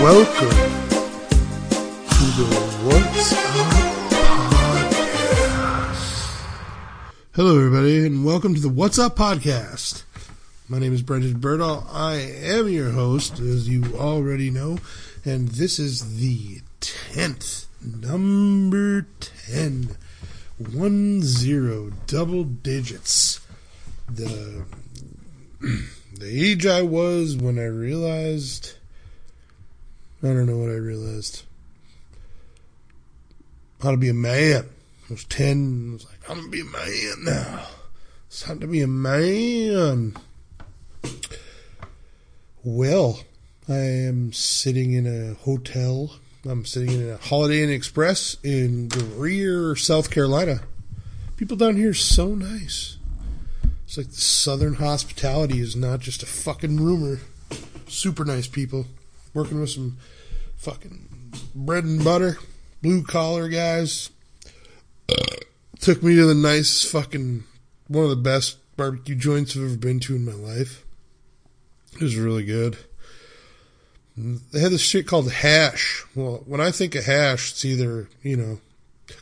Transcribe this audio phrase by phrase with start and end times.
[0.00, 0.48] welcome
[2.08, 2.46] to the
[2.84, 3.44] What's Up
[4.94, 6.00] Podcast.
[7.34, 10.04] Hello, everybody, and welcome to the What's Up Podcast.
[10.70, 11.84] My name is Brendan Berdahl.
[11.92, 14.78] I am your host, as you already know,
[15.26, 19.06] and this is the 10th, number
[19.50, 19.98] 10,
[20.72, 23.40] one zero, double digits.
[24.08, 24.64] The,
[25.60, 28.79] the age I was when I realized
[30.22, 31.44] I don't know what I realized.
[33.82, 34.66] How to be a man.
[35.08, 35.88] I was 10.
[35.88, 37.66] I was like, I'm going to be a man now.
[38.26, 40.14] It's time to be a man.
[42.62, 43.20] Well,
[43.66, 46.12] I am sitting in a hotel.
[46.46, 50.60] I'm sitting in a Holiday Inn Express in Greer, South Carolina.
[51.38, 52.98] People down here are so nice.
[53.86, 57.20] It's like the Southern hospitality is not just a fucking rumor.
[57.88, 58.84] Super nice people
[59.34, 59.98] working with some
[60.56, 62.38] fucking bread and butter,
[62.82, 64.10] blue collar guys.
[65.80, 67.44] Took me to the nice fucking
[67.88, 70.84] one of the best barbecue joints I've ever been to in my life.
[71.94, 72.76] It was really good.
[74.16, 76.04] They had this shit called hash.
[76.14, 78.60] Well, when I think of hash, it's either, you know,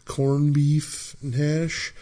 [0.05, 1.93] corned beef and hash,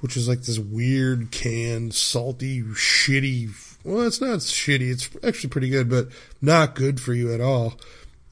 [0.00, 3.73] which is like this weird canned, salty, shitty.
[3.84, 4.90] Well, it's not shitty.
[4.90, 6.08] It's actually pretty good, but
[6.40, 7.74] not good for you at all.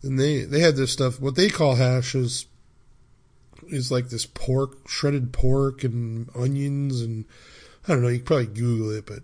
[0.02, 2.46] And they, they had this stuff, what they call hash is,
[3.68, 7.26] is like this pork, shredded pork and onions and
[7.86, 9.22] I don't know, you probably Google it, but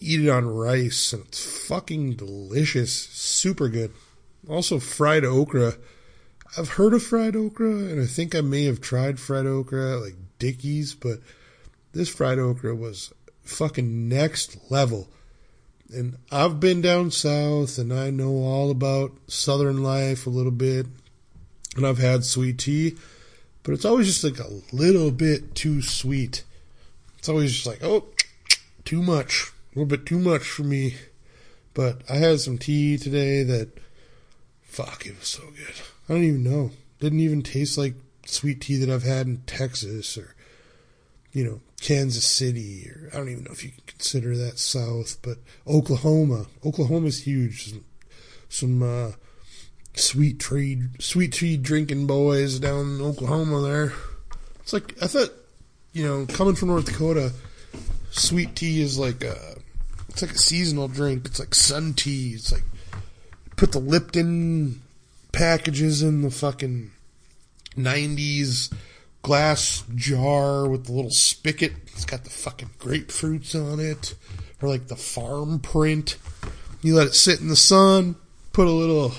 [0.00, 2.92] eat it on rice and it's fucking delicious.
[2.92, 3.92] Super good.
[4.48, 5.74] Also fried okra.
[6.58, 10.16] I've heard of fried okra and I think I may have tried fried okra like
[10.38, 11.20] Dickey's, but
[11.92, 15.08] this fried okra was fucking next level.
[15.92, 20.86] And I've been down south and I know all about southern life a little bit.
[21.76, 22.96] And I've had sweet tea,
[23.62, 26.42] but it's always just like a little bit too sweet.
[27.18, 28.06] It's always just like, oh,
[28.84, 29.52] too much.
[29.74, 30.94] A little bit too much for me.
[31.74, 33.68] But I had some tea today that,
[34.62, 35.74] fuck, it was so good.
[36.08, 36.70] I don't even know.
[37.00, 37.94] Didn't even taste like
[38.24, 40.34] sweet tea that I've had in Texas or,
[41.32, 45.18] you know, Kansas City, or I don't even know if you can consider that South,
[45.22, 46.46] but Oklahoma.
[46.64, 47.70] Oklahoma's huge.
[47.70, 47.84] Some,
[48.48, 49.12] some uh,
[49.94, 53.92] sweet tea, sweet tea drinking boys down in Oklahoma there.
[54.60, 55.32] It's like, I thought,
[55.92, 57.32] you know, coming from North Dakota,
[58.10, 59.56] sweet tea is like a,
[60.08, 61.26] it's like a seasonal drink.
[61.26, 62.32] It's like sun tea.
[62.34, 62.64] It's like,
[63.56, 64.82] put the Lipton
[65.32, 66.90] packages in the fucking
[67.76, 68.72] 90s
[69.26, 71.72] glass jar with the little spigot.
[71.88, 74.14] It's got the fucking grapefruits on it,
[74.62, 76.16] or like the farm print.
[76.80, 78.14] You let it sit in the sun.
[78.52, 79.14] Put a little.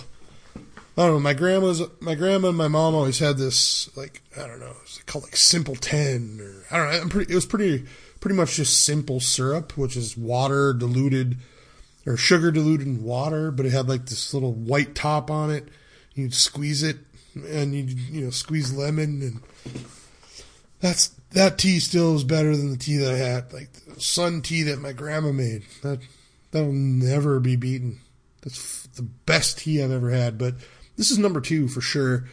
[0.56, 0.62] I
[1.04, 1.20] don't know.
[1.20, 4.78] My grandma's, my grandma and my mom always had this like I don't know.
[4.84, 7.02] It's called like Simple Ten or I don't know.
[7.02, 7.86] I'm pretty, it was pretty
[8.22, 11.36] pretty much just simple syrup, which is water diluted
[12.06, 15.68] or sugar diluted in water, but it had like this little white top on it.
[16.14, 16.96] You'd squeeze it
[17.36, 19.42] and you you know squeeze lemon and
[20.80, 24.42] that's that tea still is better than the tea that I had, like the sun
[24.42, 25.64] tea that my grandma made.
[25.84, 26.00] That
[26.52, 28.00] that'll never be beaten.
[28.42, 30.38] That's the best tea I've ever had.
[30.38, 30.56] But
[30.96, 32.26] this is number two for sure.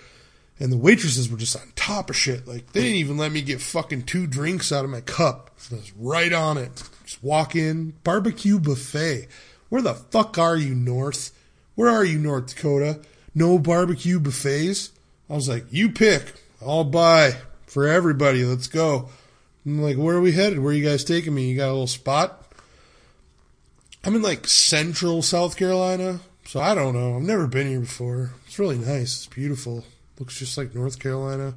[0.61, 2.47] And the waitresses were just on top of shit.
[2.47, 5.51] Like they didn't even let me get fucking two drinks out of my cup.
[5.57, 6.83] So I was right on it.
[7.05, 9.27] Just walk in, barbecue buffet.
[9.69, 11.33] Where the fuck are you, North?
[11.75, 13.01] Where are you, North Dakota?
[13.35, 14.93] No barbecue buffets?
[15.29, 16.35] I was like, you pick.
[16.65, 17.35] I'll buy
[17.75, 18.45] for everybody.
[18.45, 19.09] Let's go.
[19.67, 20.61] I'm like, where are we headed?
[20.61, 21.51] Where are you guys taking me?
[21.51, 22.47] You got a little spot?
[24.05, 27.17] I'm in like central South Carolina, so I don't know.
[27.17, 28.31] I've never been here before.
[28.47, 29.17] It's really nice.
[29.17, 29.85] It's beautiful.
[30.21, 31.55] Looks just like North Carolina.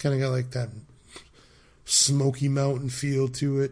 [0.00, 0.70] Kind of got like that
[1.84, 3.70] smoky mountain feel to it.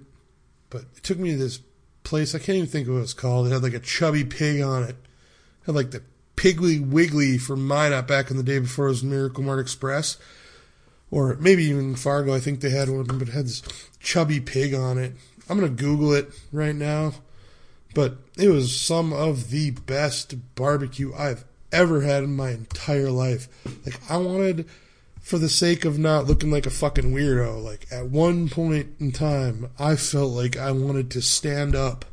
[0.69, 1.59] But it took me to this
[2.05, 2.33] place.
[2.33, 3.49] I can't even think of what it's called.
[3.49, 4.91] It had like a chubby pig on it.
[4.91, 6.05] it had like the
[6.37, 10.17] Piggly Wiggly from Minot back in the day before it was Miracle Mart Express
[11.11, 12.35] or maybe even Fargo.
[12.35, 13.63] I think they had one, but it had this
[13.99, 15.13] chubby pig on it.
[15.49, 17.15] I'm gonna Google it right now,
[17.95, 23.49] but it was some of the best barbecue I've ever had in my entire life.
[23.85, 24.69] Like I wanted,
[25.21, 29.13] for the sake of not looking like a fucking weirdo, like at one point in
[29.13, 32.05] time, I felt like I wanted to stand up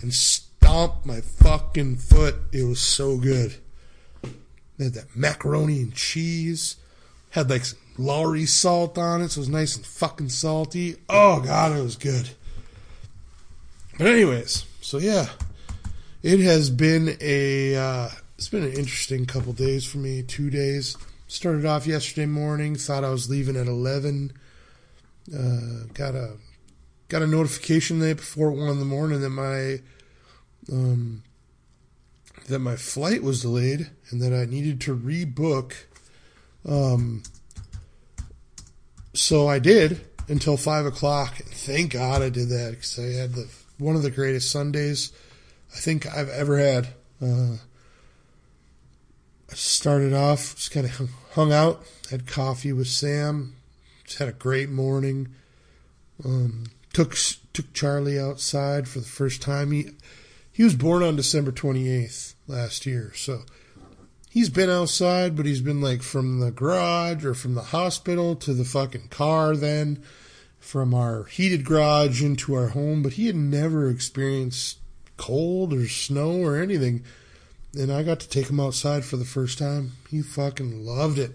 [0.00, 2.36] and stomp my fucking foot.
[2.52, 3.56] It was so good.
[4.78, 6.76] They had that macaroni and cheese,
[7.30, 10.96] had like some Lawry salt on it, so it was nice and fucking salty.
[11.08, 12.30] Oh god, it was good.
[13.98, 15.28] But anyways, so yeah,
[16.22, 20.22] it has been a uh, it's been an interesting couple days for me.
[20.22, 20.96] Two days.
[21.28, 22.76] Started off yesterday morning.
[22.76, 24.32] Thought I was leaving at eleven.
[25.34, 26.36] Uh, got a
[27.08, 29.80] got a notification the night before one in the morning that my
[30.72, 31.22] um,
[32.48, 35.72] that my flight was delayed and that I needed to rebook.
[36.68, 37.22] Um,
[39.16, 43.34] so I did until five o'clock, and thank God I did that because I had
[43.34, 43.48] the
[43.78, 45.12] one of the greatest Sundays
[45.74, 46.88] I think I've ever had.
[47.20, 47.56] Uh,
[49.50, 53.54] I started off just kind of hung out, had coffee with Sam,
[54.04, 55.28] just had a great morning.
[56.24, 57.16] Um, took
[57.52, 59.70] took Charlie outside for the first time.
[59.72, 59.90] He
[60.50, 63.42] he was born on December 28th last year, so
[64.36, 68.52] he's been outside, but he's been like from the garage or from the hospital to
[68.52, 70.02] the fucking car, then
[70.58, 73.02] from our heated garage into our home.
[73.02, 74.76] But he had never experienced
[75.16, 77.02] cold or snow or anything.
[77.78, 79.92] And I got to take him outside for the first time.
[80.10, 81.32] He fucking loved it.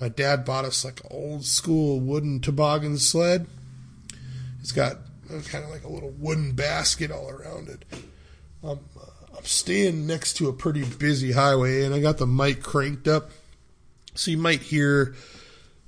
[0.00, 3.46] My dad bought us like an old school wooden toboggan sled.
[4.60, 4.98] It's got
[5.28, 7.84] kind of like a little wooden basket all around it.
[8.64, 8.74] Uh,
[9.40, 13.30] I'm staying next to a pretty busy highway, and I got the mic cranked up,
[14.14, 15.14] so you might hear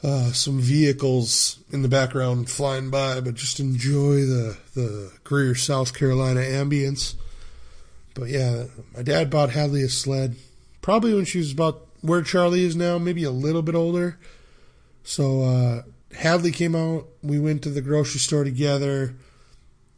[0.03, 5.93] uh, some vehicles in the background flying by, but just enjoy the the Greer, South
[5.93, 7.15] Carolina ambience.
[8.15, 8.65] But yeah,
[8.97, 10.37] my dad bought Hadley a sled,
[10.81, 14.19] probably when she was about where Charlie is now, maybe a little bit older.
[15.05, 15.83] So uh,
[16.17, 17.07] Hadley came out.
[17.23, 19.15] We went to the grocery store together.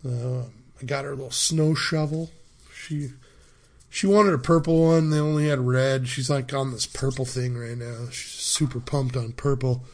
[0.04, 0.40] Uh,
[0.82, 2.32] I got her a little snow shovel.
[2.74, 3.10] She
[3.94, 5.10] she wanted a purple one.
[5.10, 6.08] They only had red.
[6.08, 8.08] She's like on this purple thing right now.
[8.10, 9.84] She's super pumped on purple.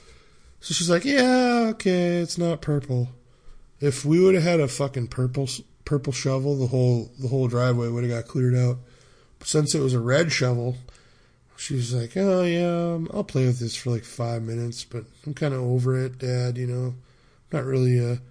[0.59, 3.11] So she's like, "Yeah, okay, it's not purple."
[3.79, 5.51] If we would have had a fucking purple
[5.85, 8.79] purple shovel, the whole the whole driveway would have got cleared out.
[9.39, 10.79] But since it was a red shovel,
[11.59, 15.35] she's like, "Oh yeah, um, I'll play with this for like five minutes, but I'm
[15.35, 16.57] kind of over it, Dad.
[16.57, 16.95] You know,
[17.53, 18.23] not really a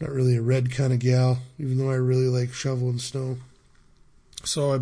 [0.00, 3.36] not really a red kind of gal, even though I really like shoveling snow."
[4.46, 4.78] So I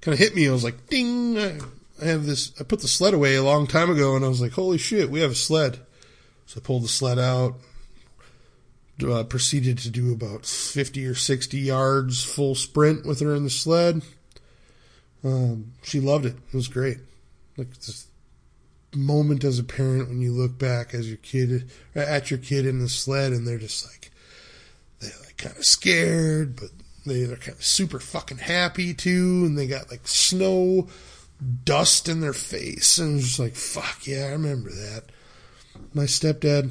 [0.00, 0.48] kind of hit me.
[0.48, 2.52] I was like, "Ding!" I, have this.
[2.60, 5.10] I put the sled away a long time ago, and I was like, "Holy shit,
[5.10, 5.80] we have a sled!"
[6.46, 7.56] So I pulled the sled out,
[9.02, 13.50] uh, proceeded to do about 50 or 60 yards full sprint with her in the
[13.50, 14.02] sled.
[15.24, 16.36] Um, she loved it.
[16.52, 16.98] It was great.
[17.56, 18.06] Like this
[18.94, 22.78] moment as a parent when you look back as your kid at your kid in
[22.78, 24.12] the sled and they're just like
[25.00, 26.70] they're like kind of scared, but
[27.04, 30.88] they're kind of super fucking happy too, and they got like snow
[31.64, 35.04] dust in their face, and it's just like fuck yeah, I remember that.
[35.92, 36.70] My stepdad,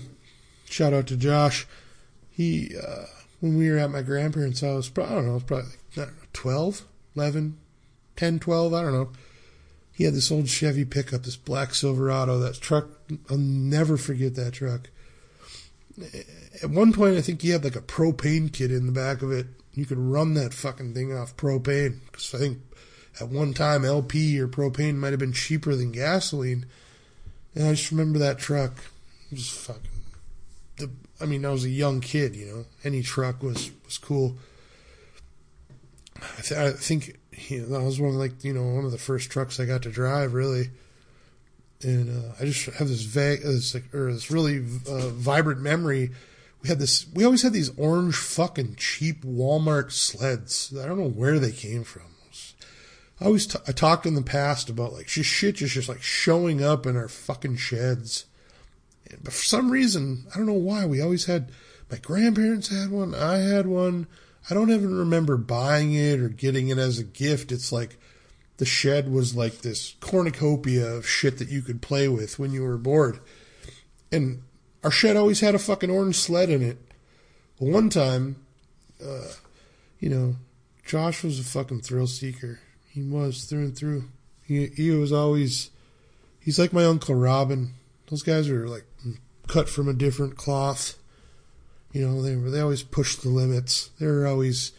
[0.66, 1.68] shout out to Josh
[2.34, 3.06] he uh,
[3.40, 6.14] when we were at my grandparents' house, I don't know, it was probably like, know,
[6.34, 6.86] 12,
[7.16, 7.58] 11,
[8.16, 9.10] 10, 12, I don't know.
[9.92, 12.40] He had this old Chevy pickup, this black Silverado.
[12.40, 12.88] That truck,
[13.30, 14.90] I'll never forget that truck.
[16.64, 19.32] At one point, I think he had like a propane kit in the back of
[19.32, 19.46] it.
[19.74, 22.00] You could run that fucking thing off propane.
[22.06, 22.60] Because I think
[23.20, 26.66] at one time, LP or propane might have been cheaper than gasoline.
[27.56, 28.74] And I just remember that truck.
[29.32, 29.90] Just fucking
[30.78, 30.90] the
[31.22, 32.66] I mean, I was a young kid, you know.
[32.84, 34.38] Any truck was was cool.
[36.22, 37.20] I, th- I think
[37.50, 39.66] you know, that was one of like you know one of the first trucks I
[39.66, 40.70] got to drive really,
[41.82, 44.58] and uh, I just have this vague, this like, or this really
[44.88, 46.12] uh, vibrant memory.
[46.64, 47.06] We had this.
[47.14, 50.74] We always had these orange fucking cheap Walmart sleds.
[50.76, 52.04] I don't know where they came from.
[53.22, 56.02] I always t- I talked in the past about like just shit just just like
[56.02, 58.26] showing up in our fucking sheds
[59.22, 61.52] but for some reason, I don't know why, we always had
[61.92, 64.08] my grandparents had one, I had one.
[64.50, 67.52] I don't even remember buying it or getting it as a gift.
[67.52, 67.98] It's like
[68.58, 72.64] the shed was like this cornucopia of shit that you could play with when you
[72.64, 73.20] were bored.
[74.12, 74.44] And
[74.84, 76.78] our shed always had a fucking orange sled in it.
[77.58, 78.36] One time,
[79.04, 79.32] uh,
[80.00, 80.36] you know,
[80.86, 82.60] Josh was a fucking thrill seeker.
[82.90, 84.06] He was through and through.
[84.44, 85.70] He he was always
[86.40, 87.74] he's like my uncle Robin.
[88.10, 88.86] Those guys are like
[89.48, 90.98] cut from a different cloth.
[91.92, 93.92] You know, they were they always push the limits.
[94.00, 94.74] They're always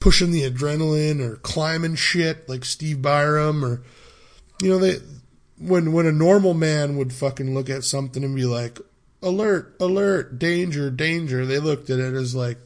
[0.00, 3.82] pushing the adrenaline or climbing shit like Steve Byram or
[4.60, 4.98] you know they
[5.58, 8.78] when when a normal man would fucking look at something and be like
[9.22, 12.58] alert alert danger danger they looked at it as like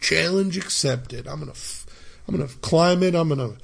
[0.00, 1.52] challenge accepted i'm gonna
[2.28, 3.54] i'm gonna climb it i'm gonna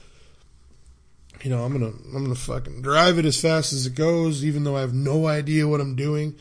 [1.43, 4.65] you know i'm gonna i'm gonna fucking drive it as fast as it goes even
[4.65, 6.35] though i have no idea what i'm doing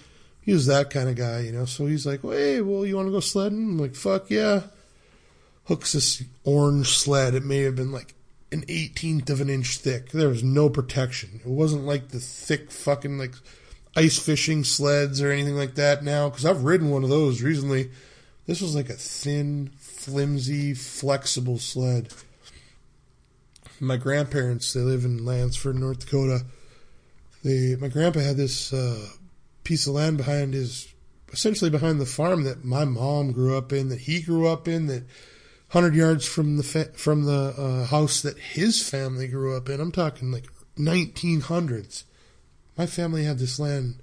[0.50, 1.66] he was that kind of guy, you know.
[1.66, 4.64] So he's like, "Hey, well, you want to go sledding?" I'm like, "Fuck yeah!"
[5.66, 7.36] Hooks this orange sled.
[7.36, 8.16] It may have been like
[8.52, 10.12] an eighteenth of an inch thick.
[10.12, 11.42] There was no protection.
[11.44, 13.36] It wasn't like the thick fucking like
[13.96, 16.30] ice fishing sleds or anything like that now.
[16.30, 17.92] Because I've ridden one of those recently.
[18.48, 22.12] This was like a thin, flimsy, flexible sled.
[23.80, 26.46] My grandparents, they live in Lansford, North Dakota.
[27.44, 29.08] They, my grandpa had this uh,
[29.64, 30.92] piece of land behind his,
[31.32, 34.88] essentially behind the farm that my mom grew up in, that he grew up in,
[34.88, 35.04] that
[35.70, 39.80] hundred yards from the fa- from the uh, house that his family grew up in.
[39.80, 40.48] I'm talking like
[40.78, 42.04] 1900s.
[42.78, 43.96] My family had this land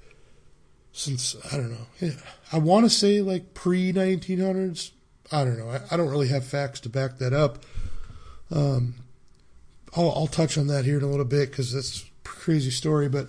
[0.92, 2.10] since I don't know.
[2.52, 4.92] I want to say like pre 1900s.
[5.32, 5.70] I don't know.
[5.70, 7.64] I, I, don't really have facts to back that up.
[8.50, 8.94] Um,
[9.96, 13.08] I'll, I'll touch on that here in a little bit because that's a crazy story.
[13.08, 13.26] But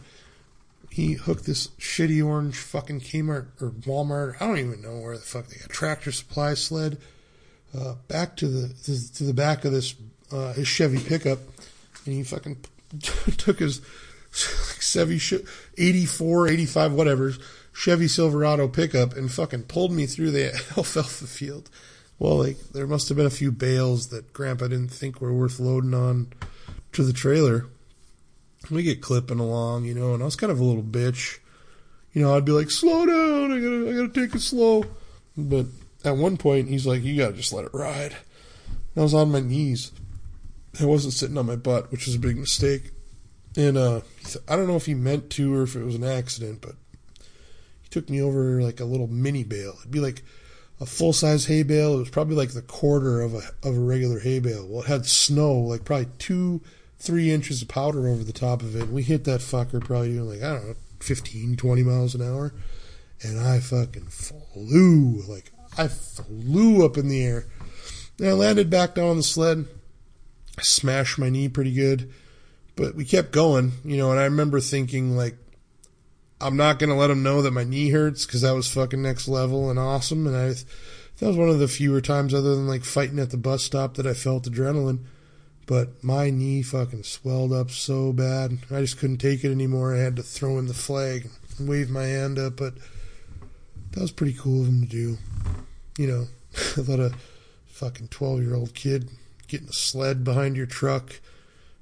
[0.91, 4.35] he hooked this shitty orange fucking Kmart or Walmart.
[4.39, 6.99] I don't even know where the fuck they got tractor supply sled
[7.75, 9.95] uh, back to the to, to, the back of this
[10.31, 11.39] uh, his Chevy pickup,
[12.05, 12.57] and he fucking
[13.37, 13.81] took his
[14.31, 15.19] Chevy
[15.77, 17.33] 84, 85, whatever
[17.73, 21.69] Chevy Silverado pickup and fucking pulled me through the alfalfa field.
[22.19, 25.59] Well, like there must have been a few bales that Grandpa didn't think were worth
[25.59, 26.33] loading on
[26.93, 27.67] to the trailer.
[28.71, 31.37] We get clipping along, you know, and I was kind of a little bitch.
[32.13, 33.51] You know, I'd be like, "Slow down!
[33.51, 34.83] I gotta, I gotta take it slow."
[35.37, 35.67] But
[36.07, 38.15] at one point, he's like, "You gotta just let it ride."
[38.95, 39.91] And I was on my knees.
[40.79, 42.91] I wasn't sitting on my butt, which was a big mistake.
[43.55, 44.01] And uh,
[44.47, 46.75] I don't know if he meant to or if it was an accident, but
[47.81, 49.75] he took me over like a little mini bale.
[49.79, 50.23] It'd be like
[50.79, 51.95] a full size hay bale.
[51.95, 54.67] It was probably like the quarter of a of a regular hay bale.
[54.67, 56.61] Well, it had snow, like probably two,
[56.99, 58.89] three inches of powder over the top of it.
[58.89, 62.53] We hit that fucker probably doing like I don't know, 15, 20 miles an hour,
[63.23, 67.45] and I fucking flew like I flew up in the air.
[68.19, 69.65] And I landed back down on the sled.
[70.57, 72.11] I smashed my knee pretty good,
[72.75, 74.09] but we kept going, you know.
[74.09, 75.35] And I remember thinking like
[76.39, 79.01] I'm not going to let them know that my knee hurts because that was fucking
[79.01, 80.27] next level and awesome.
[80.27, 83.37] And I, that was one of the fewer times other than like fighting at the
[83.37, 85.05] bus stop that I felt adrenaline.
[85.65, 88.59] But my knee fucking swelled up so bad.
[88.71, 89.95] I just couldn't take it anymore.
[89.95, 92.57] I had to throw in the flag and wave my hand up.
[92.57, 92.75] But
[93.91, 95.17] that was pretty cool of him to do.
[95.97, 97.11] You know, thought a
[97.65, 99.09] fucking 12 year old kid
[99.47, 101.19] getting a sled behind your truck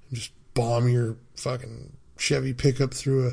[0.10, 3.32] and just bomb your fucking Chevy pickup through a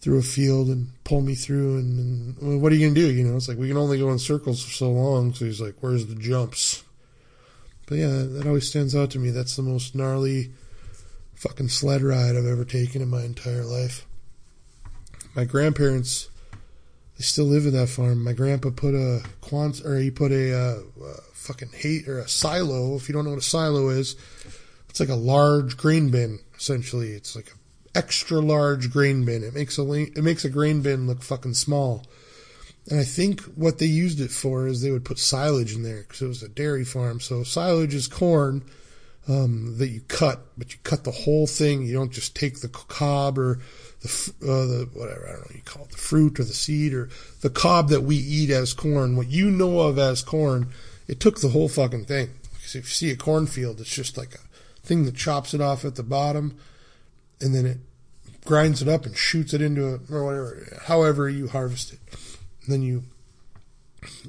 [0.00, 1.76] through a field and pull me through.
[1.76, 3.12] And, and well, what are you to do?
[3.12, 5.34] You know, it's like we can only go in circles for so long.
[5.34, 6.82] So he's like, where's the jumps?
[7.86, 9.30] But yeah, that always stands out to me.
[9.30, 10.52] That's the most gnarly
[11.34, 14.06] fucking sled ride I've ever taken in my entire life.
[15.34, 16.29] My grandparents,
[17.20, 18.24] they still live at that farm.
[18.24, 20.78] My grandpa put a quant, or he put a, uh,
[21.34, 22.96] fucking hate or a silo.
[22.96, 24.16] If you don't know what a silo is,
[24.88, 26.38] it's like a large grain bin.
[26.56, 29.44] Essentially, it's like a extra large grain bin.
[29.44, 32.06] It makes a it makes a grain bin look fucking small.
[32.88, 36.00] And I think what they used it for is they would put silage in there
[36.00, 37.20] because it was a dairy farm.
[37.20, 38.64] So silage is corn
[39.28, 41.82] um, that you cut, but you cut the whole thing.
[41.82, 43.58] You don't just take the cob or
[44.02, 46.52] the uh, the whatever I don't know what you call it, the fruit or the
[46.52, 47.08] seed or
[47.40, 49.16] the cob that we eat as corn.
[49.16, 50.68] What you know of as corn,
[51.06, 52.30] it took the whole fucking thing.
[52.54, 55.84] Because if you see a cornfield, it's just like a thing that chops it off
[55.84, 56.56] at the bottom
[57.40, 57.78] and then it
[58.44, 61.98] grinds it up and shoots it into it or whatever, however you harvest it.
[62.64, 63.04] And then you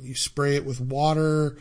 [0.02, 1.58] you spray it with water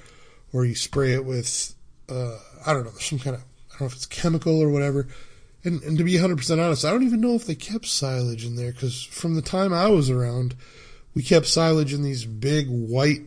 [0.53, 1.75] or you spray it with
[2.09, 5.07] uh, I don't know some kind of I don't know if it's chemical or whatever.
[5.63, 8.57] And, and to be 100% honest, I don't even know if they kept silage in
[8.57, 10.55] there because from the time I was around,
[11.15, 13.23] we kept silage in these big white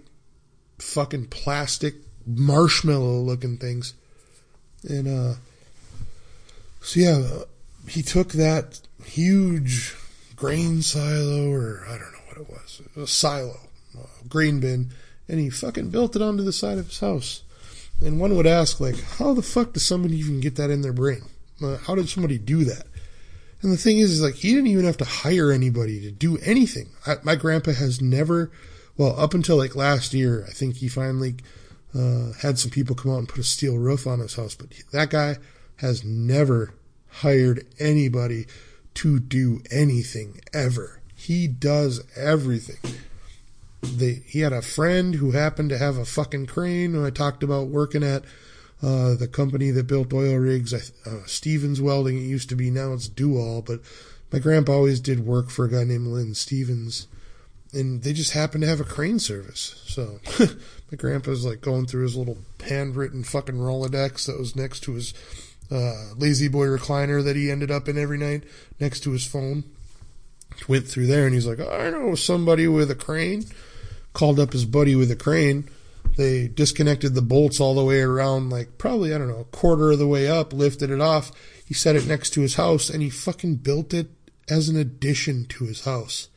[0.80, 3.94] fucking plastic marshmallow looking things.
[4.88, 5.36] And uh
[6.82, 7.44] so yeah,
[7.88, 9.96] he took that huge
[10.36, 13.58] grain silo, or I don't know what it was, a silo,
[13.96, 14.92] a grain bin,
[15.30, 17.44] and he fucking built it onto the side of his house.
[18.02, 20.92] And one would ask, like, how the fuck does somebody even get that in their
[20.92, 21.24] brain?
[21.86, 22.86] How did somebody do that?
[23.62, 26.38] And the thing is, is like, he didn't even have to hire anybody to do
[26.40, 26.90] anything.
[27.08, 28.52] I, my grandpa has never,
[28.98, 31.36] well, up until like last year, I think he finally
[31.96, 34.68] uh, had some people come out and put a steel roof on his house, but
[34.92, 35.38] that guy
[35.78, 36.74] has never
[37.08, 38.46] hired anybody
[38.96, 41.02] to do anything ever.
[41.16, 42.96] He does everything.
[43.82, 46.94] They, he had a friend who happened to have a fucking crane.
[46.94, 48.24] Who I talked about working at
[48.84, 52.18] uh, the company that built oil rigs, uh, Stevens Welding.
[52.18, 53.80] It used to be now it's Dual, but
[54.32, 57.08] my grandpa always did work for a guy named Lynn Stevens,
[57.72, 59.82] and they just happened to have a crane service.
[59.88, 64.96] So my grandpa's like going through his little handwritten fucking Rolodex that was next to
[64.96, 65.14] his
[65.72, 68.44] uh, La-Z-Boy recliner that he ended up in every night
[68.82, 69.64] next to his phone.
[70.68, 73.46] Went through there and he's like, I know somebody with a crane.
[74.12, 75.70] Called up his buddy with a crane.
[76.16, 79.92] They disconnected the bolts all the way around, like probably, I don't know, a quarter
[79.92, 81.32] of the way up, lifted it off.
[81.66, 84.12] He set it next to his house and he fucking built it
[84.50, 86.30] as an addition to his house.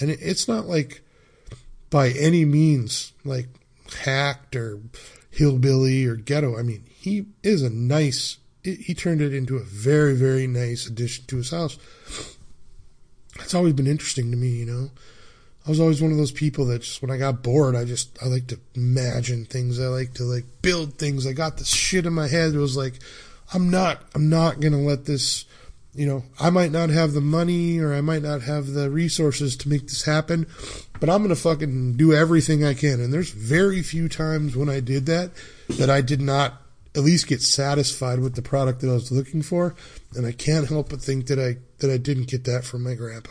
[0.00, 1.02] And it's not like
[1.90, 3.48] by any means like
[4.04, 4.80] hacked or
[5.30, 6.58] hillbilly or ghetto.
[6.58, 11.26] I mean, he is a nice, he turned it into a very, very nice addition
[11.26, 11.78] to his house.
[13.40, 14.90] It's always been interesting to me, you know.
[15.66, 18.18] I was always one of those people that just when I got bored, I just
[18.22, 19.78] I like to imagine things.
[19.78, 21.26] I like to like build things.
[21.26, 22.54] I got this shit in my head.
[22.54, 22.94] It was like
[23.52, 25.44] I'm not I'm not gonna let this
[25.94, 29.56] you know, I might not have the money or I might not have the resources
[29.58, 30.46] to make this happen,
[31.00, 33.00] but I'm to fucking do everything I can.
[33.00, 35.32] And there's very few times when I did that
[35.70, 36.62] that I did not
[36.94, 39.74] at least get satisfied with the product that I was looking for.
[40.14, 42.94] And I can't help but think that I, that I didn't get that from my
[42.94, 43.30] grandpa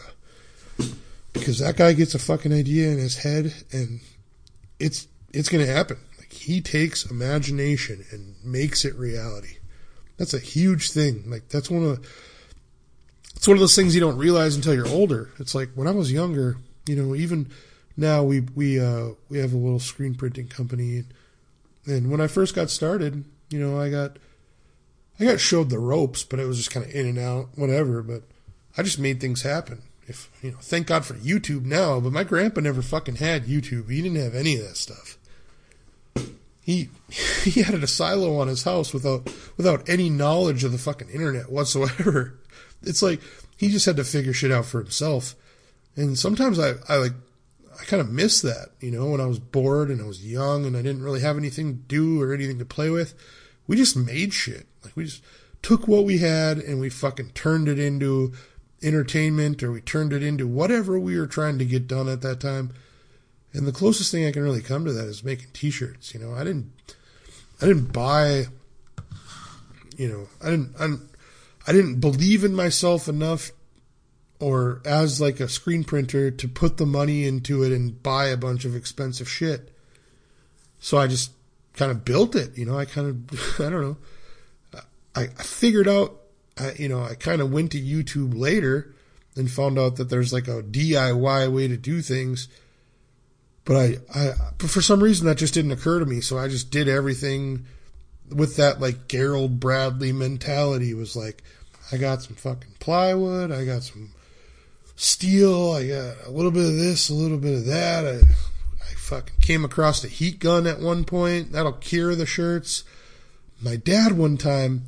[1.33, 3.99] because that guy gets a fucking idea in his head and
[4.79, 5.97] it's, it's going to happen.
[6.17, 9.57] Like he takes imagination and makes it reality.
[10.17, 11.23] That's a huge thing.
[11.27, 12.05] Like that's one of
[13.39, 15.29] it's one of those things you don't realize until you're older.
[15.39, 17.49] It's like when I was younger, you know, even
[17.95, 21.05] now we we uh, we have a little screen printing company,
[21.85, 24.17] and when I first got started, you know, I got
[25.21, 28.01] I got showed the ropes, but it was just kind of in and out, whatever.
[28.01, 28.23] But
[28.77, 29.83] I just made things happen.
[30.09, 31.99] If you know, thank God for YouTube now.
[31.99, 33.89] But my grandpa never fucking had YouTube.
[33.89, 35.17] He didn't have any of that stuff.
[36.61, 36.89] He
[37.43, 41.51] he had a silo on his house without without any knowledge of the fucking internet
[41.51, 42.35] whatsoever
[42.83, 43.21] it's like
[43.57, 45.35] he just had to figure shit out for himself.
[45.95, 47.13] And sometimes I, I like,
[47.79, 50.65] I kind of miss that, you know, when I was bored and I was young
[50.65, 53.13] and I didn't really have anything to do or anything to play with.
[53.67, 54.67] We just made shit.
[54.83, 55.23] Like we just
[55.61, 58.33] took what we had and we fucking turned it into
[58.81, 62.39] entertainment or we turned it into whatever we were trying to get done at that
[62.39, 62.71] time.
[63.53, 66.13] And the closest thing I can really come to that is making t-shirts.
[66.13, 66.71] You know, I didn't,
[67.61, 68.45] I didn't buy,
[69.97, 71.09] you know, I didn't,
[71.67, 73.51] I didn't believe in myself enough
[74.39, 78.37] or as like a screen printer to put the money into it and buy a
[78.37, 79.75] bunch of expensive shit.
[80.79, 81.31] So I just
[81.73, 83.97] kind of built it, you know, I kind of, I don't know.
[85.15, 86.18] I figured out,
[86.59, 88.93] I, you know, I kind of went to YouTube later
[89.35, 92.47] and found out that there's like a DIY way to do things.
[93.65, 96.21] But I, I, but for some reason that just didn't occur to me.
[96.21, 97.65] So I just did everything
[98.29, 101.43] with that like Gerald Bradley mentality was like,
[101.91, 103.51] I got some fucking plywood.
[103.51, 104.11] I got some
[104.95, 105.71] steel.
[105.71, 108.05] I got a little bit of this, a little bit of that.
[108.05, 111.51] I, I fucking came across a heat gun at one point.
[111.51, 112.83] That'll cure the shirts.
[113.61, 114.83] My dad one time,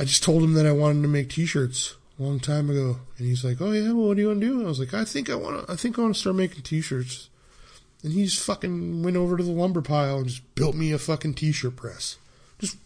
[0.00, 3.00] I just told him that I wanted to make t-shirts a long time ago.
[3.18, 4.56] And he's like, oh yeah, well, what do you want to do?
[4.56, 6.36] And I was like, I think I want to, I think I want to start
[6.36, 7.28] making t-shirts.
[8.02, 10.98] And he just fucking went over to the lumber pile and just built me a
[10.98, 12.16] fucking t-shirt press.
[12.58, 12.78] Just,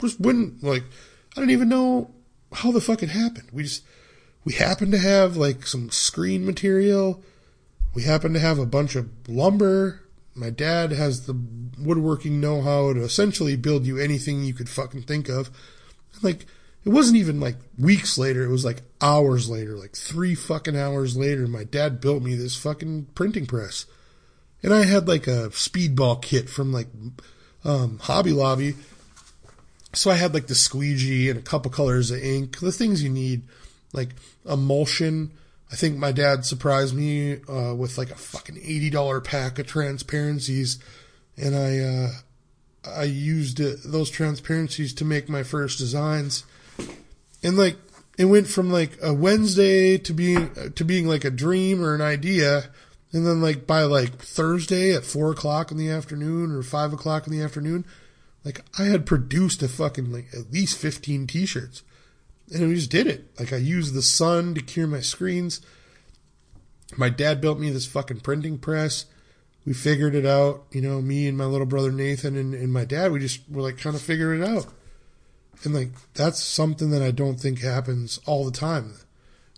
[0.00, 0.84] just wouldn't, like,
[1.36, 2.12] I don't even know
[2.52, 3.48] how the fuck it happened.
[3.52, 3.82] We just,
[4.44, 7.20] we happened to have like some screen material.
[7.94, 10.02] We happened to have a bunch of lumber.
[10.36, 11.36] My dad has the
[11.80, 15.50] woodworking know how to essentially build you anything you could fucking think of.
[16.22, 16.46] Like,
[16.84, 18.44] it wasn't even like weeks later.
[18.44, 21.46] It was like hours later, like three fucking hours later.
[21.46, 23.86] My dad built me this fucking printing press.
[24.62, 26.88] And I had like a speedball kit from like,
[27.64, 28.74] um, Hobby Lobby
[29.92, 33.10] so I had like the squeegee and a couple colors of ink, the things you
[33.10, 33.42] need,
[33.92, 34.10] like
[34.48, 35.32] emulsion.
[35.72, 39.66] I think my dad surprised me uh, with like a fucking eighty dollar pack of
[39.66, 40.78] transparencies,
[41.36, 42.10] and I uh,
[42.88, 46.44] I used it, those transparencies to make my first designs,
[47.42, 47.76] and like
[48.18, 52.02] it went from like a Wednesday to being to being like a dream or an
[52.02, 52.70] idea,
[53.12, 57.26] and then like by like Thursday at four o'clock in the afternoon or five o'clock
[57.26, 57.84] in the afternoon,
[58.44, 61.82] like I had produced a fucking like at least 15 t-shirts
[62.52, 63.30] and we just did it.
[63.38, 65.60] Like I used the sun to cure my screens.
[66.96, 69.06] My dad built me this fucking printing press.
[69.64, 72.84] We figured it out, you know, me and my little brother Nathan and, and my
[72.84, 74.66] dad, we just were like kind of figuring it out.
[75.62, 78.94] And like that's something that I don't think happens all the time.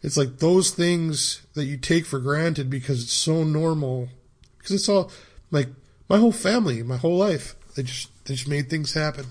[0.02, 4.08] It's like those things that you take for granted because it's so normal.
[4.58, 5.12] Because it's all
[5.50, 5.68] like
[6.08, 7.54] my whole family, my whole life.
[7.76, 9.26] They just they just made things happen.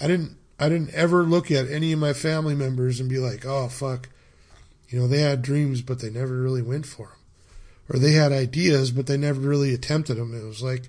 [0.00, 3.44] I didn't I didn't ever look at any of my family members and be like,
[3.44, 4.08] "Oh fuck."
[4.88, 7.14] You know, they had dreams but they never really went for them.
[7.90, 10.34] Or they had ideas but they never really attempted them.
[10.34, 10.88] It was like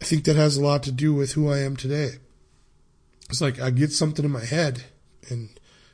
[0.00, 2.12] I think that has a lot to do with who I am today.
[3.30, 4.84] It's like I get something in my head
[5.28, 5.48] and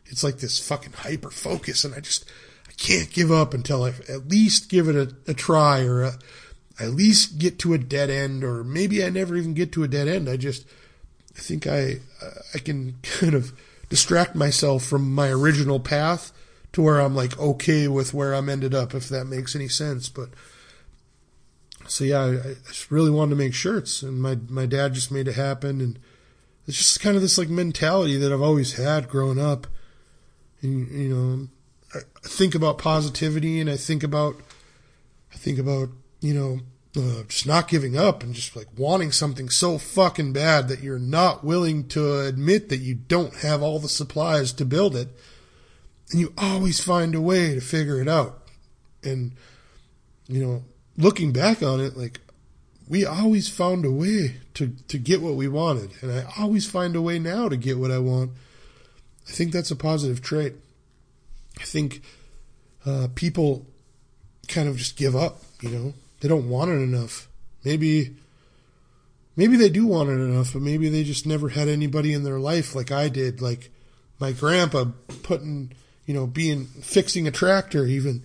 [0.06, 2.24] it's like this fucking hyper focus and I just
[2.68, 6.18] I can't give up until I at least give it a, a try or a,
[6.80, 9.88] at least get to a dead end or maybe I never even get to a
[9.88, 10.28] dead end.
[10.28, 10.66] I just
[11.36, 11.96] I think I
[12.54, 13.52] I can kind of
[13.88, 16.32] distract myself from my original path
[16.72, 20.08] to where I'm like okay with where I'm ended up if that makes any sense
[20.08, 20.30] but
[21.86, 25.12] so yeah I, I just really wanted to make shirts and my my dad just
[25.12, 25.98] made it happen and
[26.66, 29.66] it's just kind of this like mentality that I've always had growing up.
[30.62, 31.48] And you know,
[31.94, 34.36] I think about positivity and I think about,
[35.32, 36.58] I think about, you know,
[36.96, 40.98] uh, just not giving up and just like wanting something so fucking bad that you're
[40.98, 45.08] not willing to admit that you don't have all the supplies to build it.
[46.10, 48.42] And you always find a way to figure it out.
[49.02, 49.32] And,
[50.26, 50.64] you know,
[50.96, 52.20] looking back on it, like
[52.88, 55.90] we always found a way to, to get what we wanted.
[56.02, 58.32] And I always find a way now to get what I want.
[59.28, 60.54] I think that's a positive trait.
[61.58, 62.02] I think
[62.84, 63.66] uh, people
[64.46, 67.28] kind of just give up, you know, they don't want it enough.
[67.64, 68.14] Maybe,
[69.34, 72.38] maybe they do want it enough, but maybe they just never had anybody in their
[72.38, 73.70] life like I did, like
[74.20, 74.84] my grandpa
[75.24, 75.72] putting,
[76.06, 78.22] you know, being, fixing a tractor even.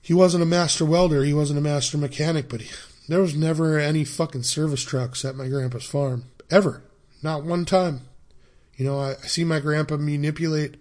[0.00, 1.22] He wasn't a master welder.
[1.24, 2.70] He wasn't a master mechanic, but he,
[3.10, 6.26] there was never any fucking service trucks at my grandpa's farm.
[6.48, 6.84] Ever.
[7.24, 8.02] Not one time.
[8.76, 10.76] You know, I, I see my grandpa manipulate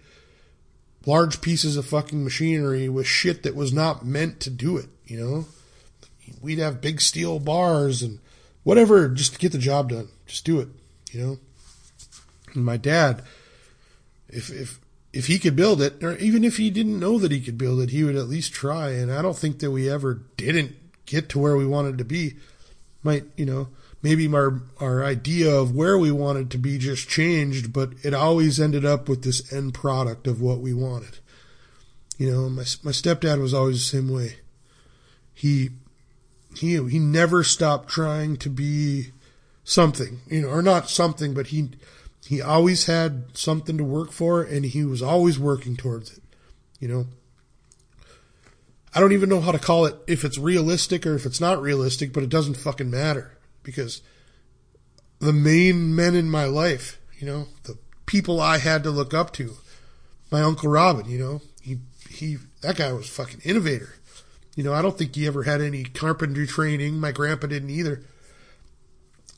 [1.08, 5.20] large pieces of fucking machinery with shit that was not meant to do it, you
[5.20, 5.46] know?
[6.40, 8.20] We'd have big steel bars and
[8.62, 10.10] whatever just to get the job done.
[10.28, 10.68] Just do it,
[11.12, 11.38] you know?
[12.54, 13.24] And my dad,
[14.28, 14.80] if if
[15.12, 17.80] if he could build it, or even if he didn't know that he could build
[17.80, 18.92] it, he would at least try.
[18.92, 20.76] And I don't think that we ever didn't
[21.10, 22.36] get to where we wanted to be
[23.02, 23.68] might you know
[24.02, 28.60] maybe our our idea of where we wanted to be just changed but it always
[28.60, 31.18] ended up with this end product of what we wanted.
[32.18, 34.38] You know my my stepdad was always the same way.
[35.34, 35.72] He
[36.56, 39.12] he he never stopped trying to be
[39.64, 41.70] something you know or not something but he
[42.26, 46.24] he always had something to work for and he was always working towards it
[46.80, 47.06] you know
[48.94, 51.62] I don't even know how to call it if it's realistic or if it's not
[51.62, 54.02] realistic, but it doesn't fucking matter because
[55.20, 59.32] the main men in my life, you know, the people I had to look up
[59.34, 59.58] to,
[60.32, 63.96] my uncle Robin, you know, he he that guy was fucking innovator.
[64.56, 67.00] You know, I don't think he ever had any carpentry training.
[67.00, 68.04] My grandpa didn't either.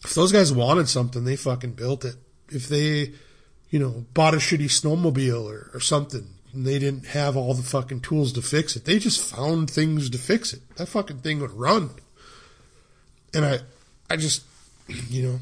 [0.03, 2.15] If those guys wanted something, they fucking built it.
[2.49, 3.13] If they,
[3.69, 8.01] you know, bought a shitty snowmobile or, or something, they didn't have all the fucking
[8.01, 8.85] tools to fix it.
[8.85, 10.61] They just found things to fix it.
[10.75, 11.91] That fucking thing would run.
[13.33, 13.59] And I,
[14.09, 14.43] I just,
[15.09, 15.39] you know,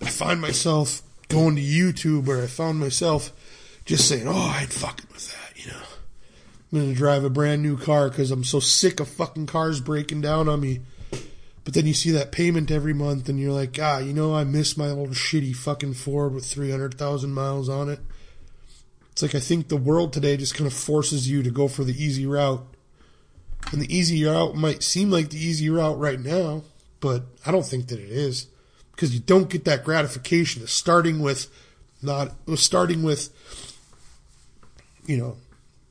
[0.00, 3.32] I find myself going to YouTube or I found myself
[3.84, 5.78] just saying, oh, I'd fucking with that, you know.
[6.72, 9.80] I'm going to drive a brand new car because I'm so sick of fucking cars
[9.80, 10.80] breaking down on me.
[11.64, 14.44] But then you see that payment every month and you're like, ah, you know, I
[14.44, 17.98] miss my old shitty fucking Ford with 300,000 miles on it.
[19.16, 21.84] It's like I think the world today just kind of forces you to go for
[21.84, 22.62] the easy route.
[23.72, 26.64] And the easy route might seem like the easy route right now,
[27.00, 28.48] but I don't think that it is.
[28.90, 31.50] Because you don't get that gratification of starting with
[32.02, 33.30] not starting with
[35.06, 35.38] you know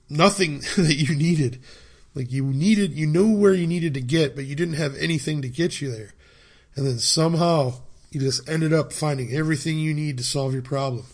[0.08, 1.60] nothing that you needed.
[2.14, 5.42] Like you needed you know where you needed to get, but you didn't have anything
[5.42, 6.14] to get you there.
[6.76, 7.74] And then somehow
[8.12, 11.08] you just ended up finding everything you need to solve your problem.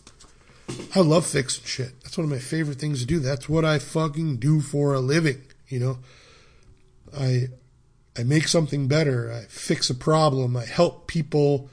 [0.94, 2.02] I love fixing shit.
[2.02, 3.20] That's one of my favorite things to do.
[3.20, 5.42] That's what I fucking do for a living.
[5.68, 5.98] You know,
[7.18, 7.48] I
[8.18, 9.32] I make something better.
[9.32, 10.58] I fix a problem.
[10.58, 11.70] I help people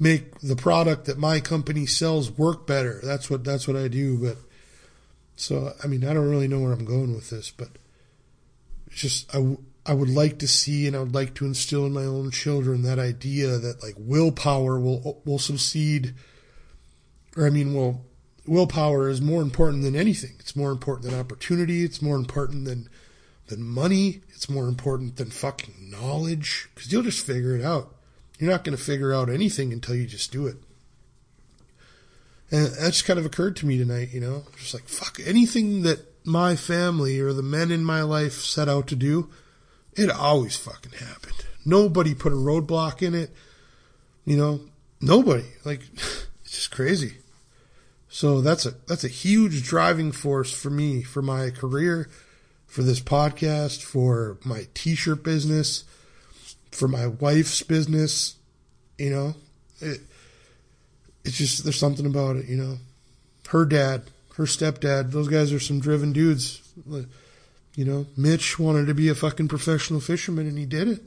[0.00, 3.00] make the product that my company sells work better.
[3.02, 4.18] That's what that's what I do.
[4.18, 4.38] But
[5.36, 7.68] so I mean, I don't really know where I'm going with this, but
[8.88, 11.92] it's just I I would like to see and I would like to instill in
[11.92, 16.14] my own children that idea that like willpower will will succeed,
[17.36, 18.04] or I mean, will
[18.50, 20.32] willpower is more important than anything.
[20.40, 21.84] It's more important than opportunity.
[21.84, 22.88] It's more important than
[23.46, 24.20] than money.
[24.30, 27.94] It's more important than fucking knowledge because you'll just figure it out.
[28.38, 30.56] You're not going to figure out anything until you just do it.
[32.50, 35.82] And that just kind of occurred to me tonight, you know, just like fuck anything
[35.82, 39.30] that my family or the men in my life set out to do,
[39.94, 41.44] it always fucking happened.
[41.64, 43.30] Nobody put a roadblock in it,
[44.24, 44.60] you know,
[45.00, 45.46] nobody.
[45.64, 47.18] Like, it's just crazy.
[48.10, 52.10] So that's a that's a huge driving force for me for my career,
[52.66, 55.84] for this podcast, for my t-shirt business,
[56.72, 58.34] for my wife's business.
[58.98, 59.34] You know,
[59.80, 60.00] it,
[61.24, 62.78] it's just there's something about it, you know.
[63.48, 64.02] Her dad,
[64.36, 66.62] her stepdad, those guys are some driven dudes.
[67.76, 71.02] You know, Mitch wanted to be a fucking professional fisherman and he did it.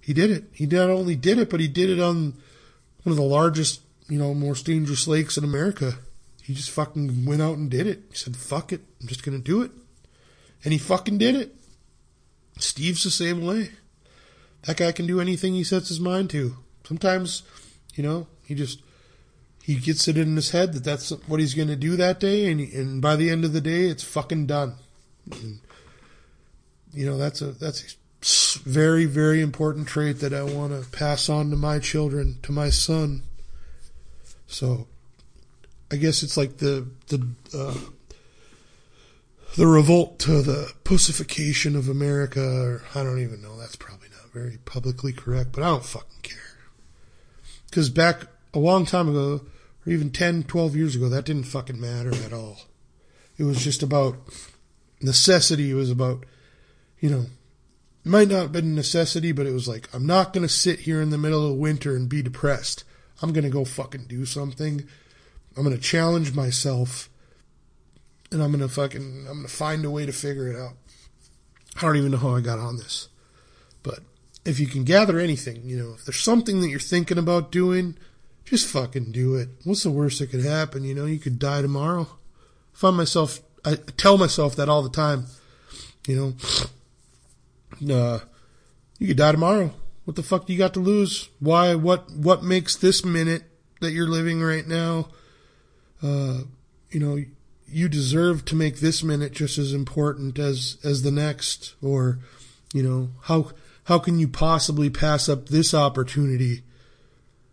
[0.00, 0.44] He did it.
[0.52, 2.34] He not only did it, but he did it on
[3.02, 5.94] one of the largest, you know, most dangerous lakes in America.
[6.42, 8.02] He just fucking went out and did it.
[8.10, 8.82] He said, fuck it.
[9.00, 9.70] I'm just going to do it.
[10.64, 11.54] And he fucking did it.
[12.58, 13.70] Steve's the same way.
[14.62, 16.56] That guy can do anything he sets his mind to.
[16.84, 17.44] Sometimes,
[17.94, 18.82] you know, he just
[19.62, 22.50] he gets it in his head that that's what he's going to do that day,
[22.50, 24.74] and and by the end of the day, it's fucking done.
[25.30, 25.60] And,
[26.92, 27.96] you know, that's a that's
[28.56, 32.52] a very very important trait that I want to pass on to my children, to
[32.52, 33.22] my son.
[34.50, 34.88] So,
[35.92, 37.78] I guess it's like the the uh,
[39.56, 43.56] the revolt to the pussification of America, or I don't even know.
[43.56, 46.36] That's probably not very publicly correct, but I don't fucking care.
[47.68, 49.42] Because back a long time ago,
[49.86, 52.62] or even 10, 12 years ago, that didn't fucking matter at all.
[53.38, 54.16] It was just about
[55.00, 55.70] necessity.
[55.70, 56.24] It was about,
[56.98, 57.26] you know,
[58.04, 60.80] it might not have been necessity, but it was like, I'm not going to sit
[60.80, 62.84] here in the middle of winter and be depressed.
[63.22, 64.86] I'm going to go fucking do something.
[65.56, 67.10] I'm going to challenge myself
[68.32, 70.74] and I'm going to fucking, I'm going to find a way to figure it out.
[71.76, 73.08] I don't even know how I got on this,
[73.82, 74.00] but
[74.44, 77.96] if you can gather anything, you know, if there's something that you're thinking about doing,
[78.44, 79.48] just fucking do it.
[79.64, 80.84] What's the worst that could happen?
[80.84, 82.08] You know, you could die tomorrow.
[82.74, 85.26] I find myself, I tell myself that all the time.
[86.06, 86.34] You
[87.80, 88.20] know, uh,
[88.98, 89.72] you could die tomorrow.
[90.10, 91.28] What the fuck do you got to lose?
[91.38, 91.76] Why?
[91.76, 92.10] What?
[92.10, 93.44] What makes this minute
[93.80, 95.06] that you're living right now?
[96.02, 96.40] Uh,
[96.90, 97.22] you know,
[97.68, 101.76] you deserve to make this minute just as important as as the next.
[101.80, 102.18] Or,
[102.74, 103.52] you know, how
[103.84, 106.64] how can you possibly pass up this opportunity?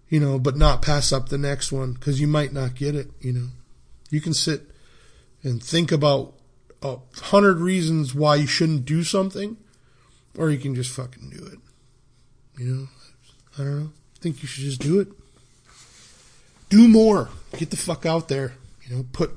[0.10, 3.12] you know, but not pass up the next one because you might not get it,
[3.22, 3.50] you know.
[4.10, 4.64] You can sit
[5.44, 6.34] and think about
[6.82, 9.58] a hundred reasons why you shouldn't do something,
[10.36, 11.60] or you can just fucking do it.
[12.58, 12.88] You know,
[13.58, 13.90] I don't know.
[14.16, 15.08] I think you should just do it.
[16.70, 17.30] Do more.
[17.58, 18.54] Get the fuck out there.
[18.84, 19.32] You know, put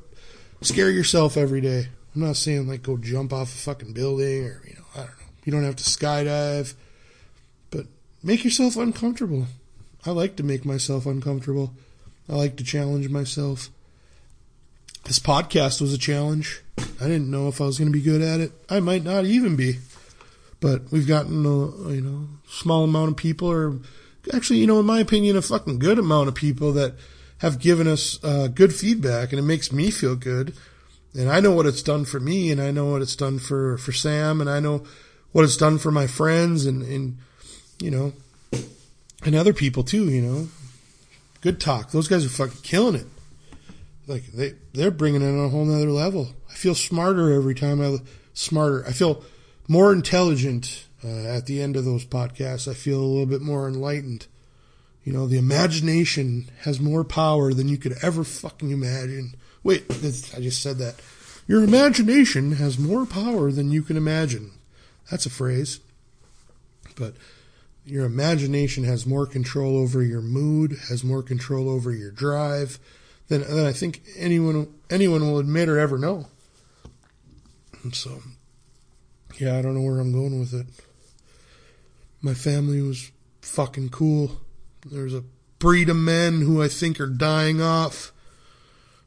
[0.62, 1.88] scare yourself every day.
[2.14, 5.06] I'm not saying like go jump off a fucking building or you know, I don't
[5.06, 5.26] know.
[5.44, 6.74] You don't have to skydive,
[7.70, 7.86] but
[8.22, 9.46] make yourself uncomfortable.
[10.06, 11.74] I like to make myself uncomfortable.
[12.28, 13.68] I like to challenge myself.
[15.04, 16.62] This podcast was a challenge.
[16.78, 18.52] I didn't know if I was going to be good at it.
[18.68, 19.78] I might not even be.
[20.60, 23.78] But we've gotten a you know small amount of people, or
[24.32, 26.94] actually, you know, in my opinion, a fucking good amount of people that
[27.38, 30.54] have given us uh, good feedback, and it makes me feel good.
[31.14, 33.78] And I know what it's done for me, and I know what it's done for
[33.78, 34.84] for Sam, and I know
[35.32, 37.18] what it's done for my friends, and and
[37.80, 38.12] you know,
[39.24, 40.48] and other people too, you know.
[41.40, 41.90] Good talk.
[41.90, 43.06] Those guys are fucking killing it.
[44.06, 46.34] Like they they're bringing it on a whole nother level.
[46.50, 47.98] I feel smarter every time I
[48.34, 48.84] smarter.
[48.86, 49.24] I feel
[49.70, 52.66] more intelligent uh, at the end of those podcasts.
[52.66, 54.26] I feel a little bit more enlightened.
[55.04, 59.36] You know, the imagination has more power than you could ever fucking imagine.
[59.62, 60.96] Wait, I just said that.
[61.46, 64.50] Your imagination has more power than you can imagine.
[65.08, 65.78] That's a phrase.
[66.96, 67.14] But
[67.86, 72.80] your imagination has more control over your mood, has more control over your drive
[73.28, 76.26] than, than I think anyone anyone will admit or ever know.
[77.92, 78.20] So,
[79.38, 80.66] yeah, I don't know where I'm going with it.
[82.22, 83.10] My family was
[83.42, 84.40] fucking cool.
[84.84, 85.24] There's a
[85.58, 88.12] breed of men who I think are dying off,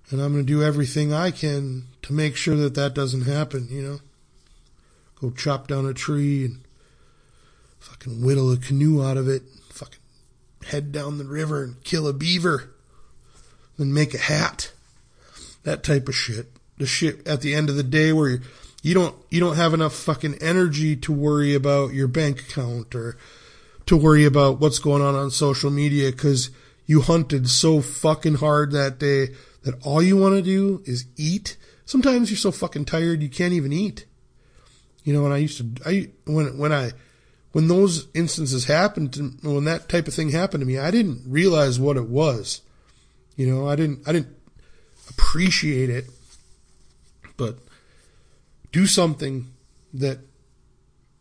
[0.10, 3.68] and I'm going to do everything I can to make sure that that doesn't happen.
[3.70, 4.00] You know,
[5.20, 6.60] go chop down a tree and
[7.80, 10.00] fucking whittle a canoe out of it, fucking
[10.66, 12.72] head down the river and kill a beaver,
[13.78, 14.72] then make a hat.
[15.64, 16.52] That type of shit.
[16.78, 18.40] The shit at the end of the day where you,
[18.84, 23.17] you don't you don't have enough fucking energy to worry about your bank account or
[23.86, 26.52] to worry about what's going on on social media because
[26.86, 29.30] you hunted so fucking hard that day
[29.63, 31.56] that all you want to do is eat.
[31.86, 34.06] Sometimes you're so fucking tired you can't even eat.
[35.06, 36.91] You know, when I used to, I when when I
[37.54, 41.24] when those instances happened to, when that type of thing happened to me, I didn't
[41.26, 42.62] realize what it was.
[43.38, 44.36] You know, I didn't, I didn't
[45.10, 46.06] appreciate it,
[47.38, 47.60] but
[48.74, 49.54] do something
[49.94, 50.20] that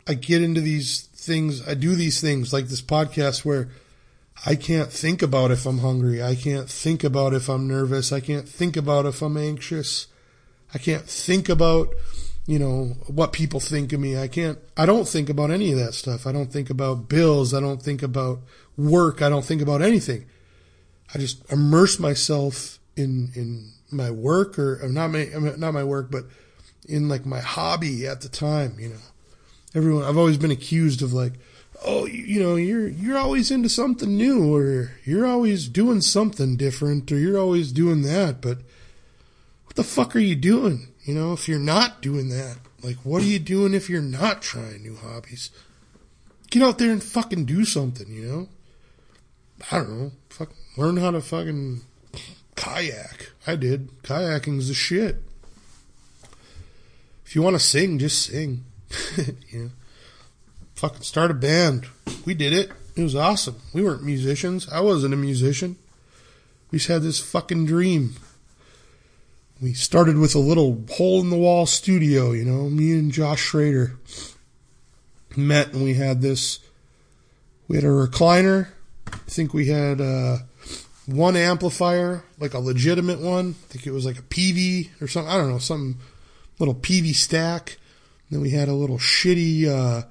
[0.09, 1.67] I get into these things.
[1.67, 3.69] I do these things like this podcast where
[4.45, 6.21] I can't think about if I'm hungry.
[6.21, 8.11] I can't think about if I'm nervous.
[8.11, 10.09] I can't think about if I'm anxious.
[10.75, 11.95] I can't think about
[12.45, 14.19] you know, what people think of me.
[14.19, 16.27] I can't, I don't think about any of that stuff.
[16.27, 17.55] I don't think about bills.
[17.55, 18.41] I don't think about
[18.77, 19.23] work.
[19.23, 20.27] I don't think about anything.
[21.15, 26.11] I just immerse myself in in my work or, or not my not my work,
[26.11, 26.25] but
[26.89, 28.77] in like my hobby at the time.
[28.79, 29.03] You know,
[29.75, 31.35] everyone I've always been accused of like,
[31.85, 37.11] oh, you, know, you're you're always into something new, or you're always doing something different,
[37.11, 38.41] or you're always doing that.
[38.41, 38.59] But
[39.67, 40.89] what the fuck are you doing?
[41.05, 44.43] You know, if you're not doing that, like, what are you doing if you're not
[44.43, 45.51] trying new hobbies?
[46.51, 48.09] Get out there and fucking do something.
[48.09, 48.49] You know,
[49.71, 51.81] I don't know, fuck, learn how to fucking
[52.57, 53.31] kayak.
[53.47, 54.03] I did.
[54.03, 55.23] Kayaking's the shit.
[57.33, 58.63] If you want to sing, just sing.
[59.49, 59.71] you know,
[60.75, 61.87] fucking start a band.
[62.27, 62.71] We did it.
[62.95, 63.57] It was awesome.
[63.73, 64.69] We weren't musicians.
[64.69, 65.77] I wasn't a musician.
[66.71, 68.17] We just had this fucking dream.
[69.63, 73.41] We started with a little hole in the wall studio, you know, me and Josh
[73.41, 73.99] Schrader
[75.35, 76.59] met and we had this,
[77.67, 78.69] we had a recliner.
[79.11, 80.37] I think we had, uh,
[81.07, 83.55] one amplifier, like a legitimate one.
[83.59, 85.33] I think it was like a Peavey or something.
[85.33, 85.97] I don't know, some
[86.59, 87.79] little Peavey stack.
[88.29, 90.07] And then we had a little shitty, uh,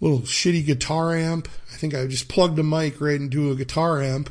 [0.00, 1.48] little shitty guitar amp.
[1.72, 4.30] I think I just plugged a mic right into a guitar amp.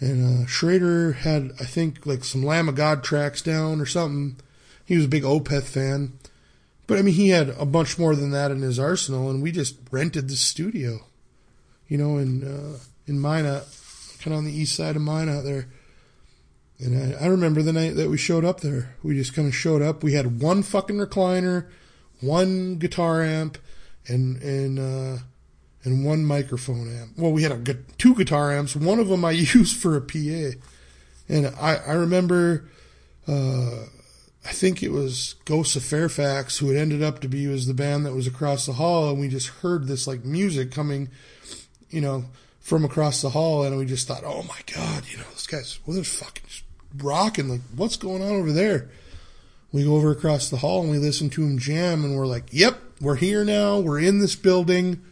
[0.00, 4.36] And uh, Schrader had, I think, like some Lamb of God tracks down or something.
[4.84, 6.18] He was a big Opeth fan.
[6.86, 9.52] But I mean, he had a bunch more than that in his arsenal, and we
[9.52, 11.04] just rented the studio,
[11.88, 13.64] you know, in uh, in Minot
[14.20, 15.68] kind of on the east side of Minot out there.
[16.82, 18.96] And I, I remember the night that we showed up there.
[19.02, 20.02] We just kind of showed up.
[20.02, 21.68] We had one fucking recliner,
[22.20, 23.56] one guitar amp,
[24.08, 25.22] and and uh,
[25.84, 27.12] and one microphone amp.
[27.16, 28.74] Well, we had a two guitar amps.
[28.74, 30.58] One of them I used for a PA,
[31.28, 32.68] and I I remember.
[33.28, 33.84] Uh,
[34.44, 37.74] I think it was Ghosts of Fairfax who had ended up to be was the
[37.74, 41.10] band that was across the hall, and we just heard this like music coming,
[41.90, 42.24] you know,
[42.58, 45.78] from across the hall, and we just thought, oh my god, you know, this guy's
[45.86, 46.42] well, they're fucking
[46.98, 47.48] rocking.
[47.48, 48.90] Like, what's going on over there?
[49.72, 52.44] We go over across the hall and we listen to him jam, and we're like,
[52.50, 53.78] yep, we're here now.
[53.78, 55.02] We're in this building.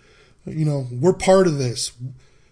[0.45, 1.93] You know, we're part of this.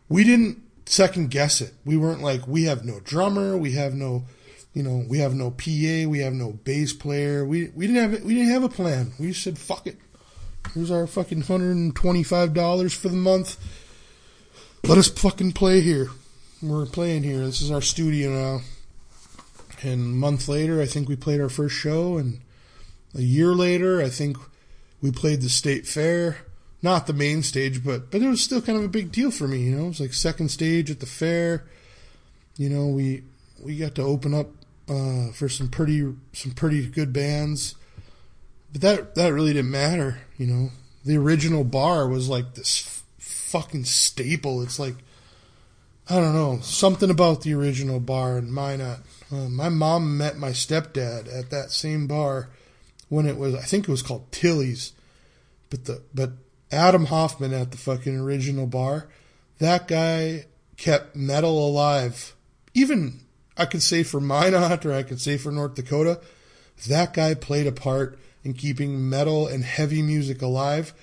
[0.09, 1.75] We didn't second guess it.
[1.85, 4.25] We weren't like, we have no drummer, we have no,
[4.73, 7.45] you know, we have no PA, we have no bass player.
[7.45, 9.13] We we didn't have we didn't have a plan.
[9.19, 9.99] We just said, fuck it.
[10.75, 13.59] Here's our fucking hundred and twenty five dollars for the month
[14.85, 16.09] let us fucking play here.
[16.63, 17.41] We're playing here.
[17.41, 18.61] This is our studio now.
[19.83, 22.19] And a month later, I think we played our first show.
[22.19, 22.41] And
[23.15, 24.37] a year later, I think
[25.01, 26.39] we played the state fair.
[26.81, 29.49] Not the main stage, but but it was still kind of a big deal for
[29.49, 29.59] me.
[29.63, 31.65] You know, it was like second stage at the fair.
[32.57, 33.25] You know, we
[33.61, 34.47] we got to open up
[34.89, 37.75] uh, for some pretty some pretty good bands.
[38.73, 40.21] But that that really didn't matter.
[40.37, 40.71] You know,
[41.05, 44.63] the original bar was like this fucking staple.
[44.63, 44.95] It's like
[46.09, 49.01] I don't know something about the original bar in Minot.
[49.31, 52.49] Uh, my mom met my stepdad at that same bar
[53.09, 54.93] when it was I think it was called Tilly's,
[55.71, 56.33] but the but
[56.71, 59.09] Adam Hoffman at the fucking original bar,
[59.59, 62.35] that guy kept metal alive.
[62.75, 63.21] Even
[63.57, 66.21] I could say for Minot or I could say for North Dakota,
[66.87, 70.95] that guy played a part in keeping metal and heavy music alive.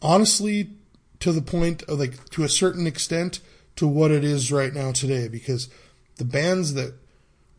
[0.00, 0.70] Honestly,
[1.18, 3.40] to the point of like to a certain extent
[3.76, 5.68] to what it is right now today because
[6.16, 6.94] the bands that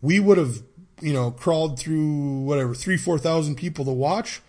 [0.01, 0.61] we would have
[1.01, 4.41] you know crawled through whatever three four thousand people to watch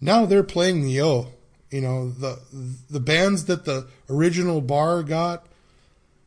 [0.00, 1.28] now they're playing the o
[1.70, 2.38] you know the
[2.90, 5.46] the bands that the original bar got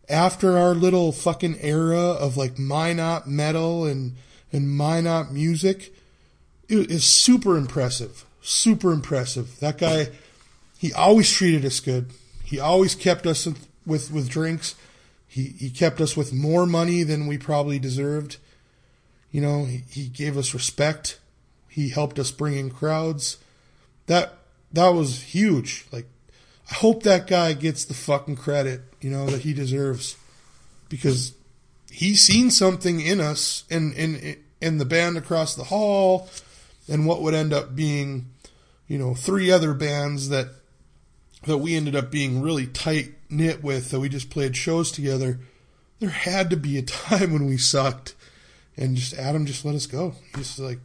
[0.09, 4.15] after our little fucking era of like Minot metal and
[4.51, 5.93] and Minot music
[6.67, 10.09] it is super impressive super impressive that guy
[10.77, 12.11] he always treated us good
[12.51, 13.47] he always kept us
[13.85, 14.75] with with drinks.
[15.25, 18.37] He he kept us with more money than we probably deserved.
[19.31, 21.19] You know, he, he gave us respect.
[21.69, 23.37] He helped us bring in crowds.
[24.07, 24.33] That
[24.73, 25.85] that was huge.
[25.91, 26.05] Like
[26.69, 30.17] I hope that guy gets the fucking credit, you know, that he deserves
[30.89, 31.33] because
[31.89, 36.29] he's seen something in us and in in the band across the hall
[36.87, 38.29] and what would end up being,
[38.87, 40.47] you know, three other bands that
[41.43, 45.39] that we ended up being really tight knit with that we just played shows together,
[45.99, 48.13] there had to be a time when we sucked,
[48.77, 50.13] and just Adam just let us go.
[50.35, 50.79] He's like,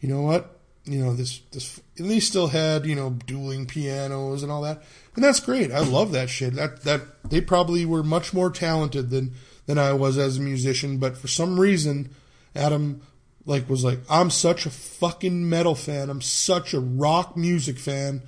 [0.00, 4.42] you know what, you know this this, and they still had you know dueling pianos
[4.42, 4.82] and all that,
[5.14, 5.72] and that's great.
[5.72, 6.54] I love that shit.
[6.54, 9.34] That that they probably were much more talented than
[9.66, 12.10] than I was as a musician, but for some reason,
[12.54, 13.02] Adam
[13.46, 16.10] like was like, I'm such a fucking metal fan.
[16.10, 18.22] I'm such a rock music fan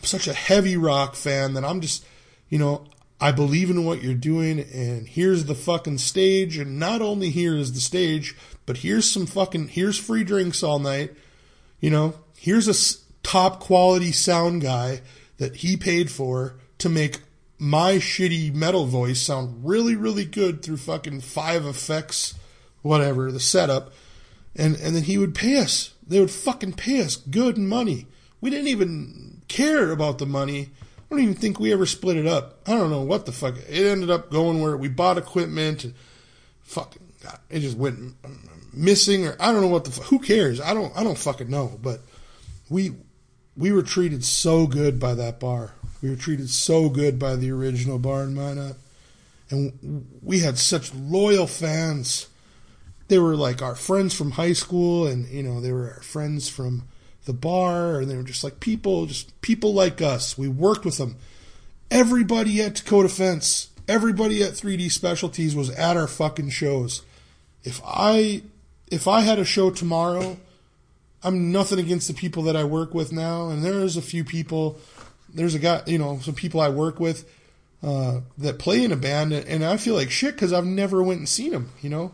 [0.00, 2.06] I'm such a heavy rock fan that I'm just,
[2.48, 2.86] you know,
[3.20, 6.56] I believe in what you're doing, and here's the fucking stage.
[6.56, 10.78] And not only here is the stage, but here's some fucking here's free drinks all
[10.78, 11.12] night.
[11.80, 15.02] You know, here's a top quality sound guy
[15.36, 17.20] that he paid for to make
[17.58, 22.34] my shitty metal voice sound really, really good through fucking five effects,
[22.80, 23.92] whatever, the setup.
[24.56, 25.92] And, and then he would pay us.
[26.06, 28.06] They would fucking pay us good money.
[28.40, 30.70] We didn't even care about the money.
[31.10, 32.60] I don't even think we ever split it up.
[32.66, 33.56] I don't know what the fuck.
[33.56, 35.94] It ended up going where we bought equipment and
[36.62, 38.14] fucking, God, it just went
[38.72, 40.60] missing or I don't know what the, who cares?
[40.60, 41.78] I don't, I don't fucking know.
[41.82, 42.00] But
[42.68, 42.92] we,
[43.56, 45.72] we were treated so good by that bar.
[46.00, 48.76] We were treated so good by the original bar in Minot.
[49.50, 52.28] And we had such loyal fans.
[53.08, 56.48] They were like our friends from high school, and you know they were our friends
[56.48, 56.84] from
[57.24, 60.38] the bar, and they were just like people, just people like us.
[60.38, 61.16] We worked with them.
[61.90, 67.02] Everybody at Dakota Fence, everybody at 3D Specialties was at our fucking shows.
[67.64, 68.42] If I
[68.90, 70.38] if I had a show tomorrow,
[71.22, 74.78] I'm nothing against the people that I work with now, and there's a few people
[75.34, 77.30] there's a guy, you know, some people I work with
[77.82, 81.20] uh, that play in a band, and I feel like shit because I've never went
[81.20, 81.70] and seen them.
[81.80, 82.12] You know,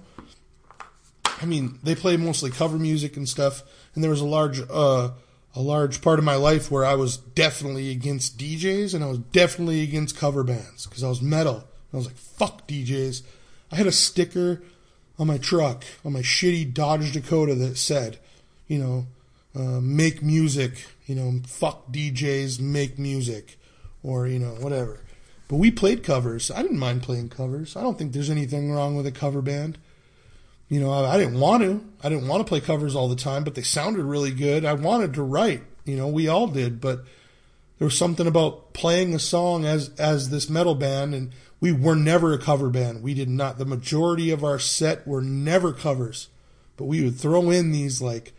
[1.41, 3.63] I mean, they play mostly cover music and stuff,
[3.97, 5.11] and there was a large uh,
[5.57, 9.19] a large part of my life where I was definitely against DJs and I was
[9.19, 11.65] definitely against cover bands because I was metal.
[11.93, 13.23] I was like, fuck DJs.
[13.73, 14.63] I had a sticker
[15.19, 18.19] on my truck on my shitty Dodge Dakota that said,
[18.69, 19.07] you know,
[19.55, 23.59] uh, make music, you know, fuck DJs, make music,
[24.03, 25.01] or, you know, whatever.
[25.49, 26.51] But we played covers.
[26.51, 27.77] I didn't mind playing covers.
[27.77, 29.79] I don't think there's anything wrong with a cover band.
[30.69, 31.85] You know, I, I didn't want to.
[32.03, 34.65] I didn't want to play covers all the time, but they sounded really good.
[34.65, 35.63] I wanted to write.
[35.85, 37.05] You know, we all did, but
[37.79, 41.95] there was something about playing a song as as this metal band, and we were
[41.95, 43.03] never a cover band.
[43.03, 43.59] We did not.
[43.59, 46.29] The majority of our set were never covers,
[46.77, 48.33] but we would throw in these like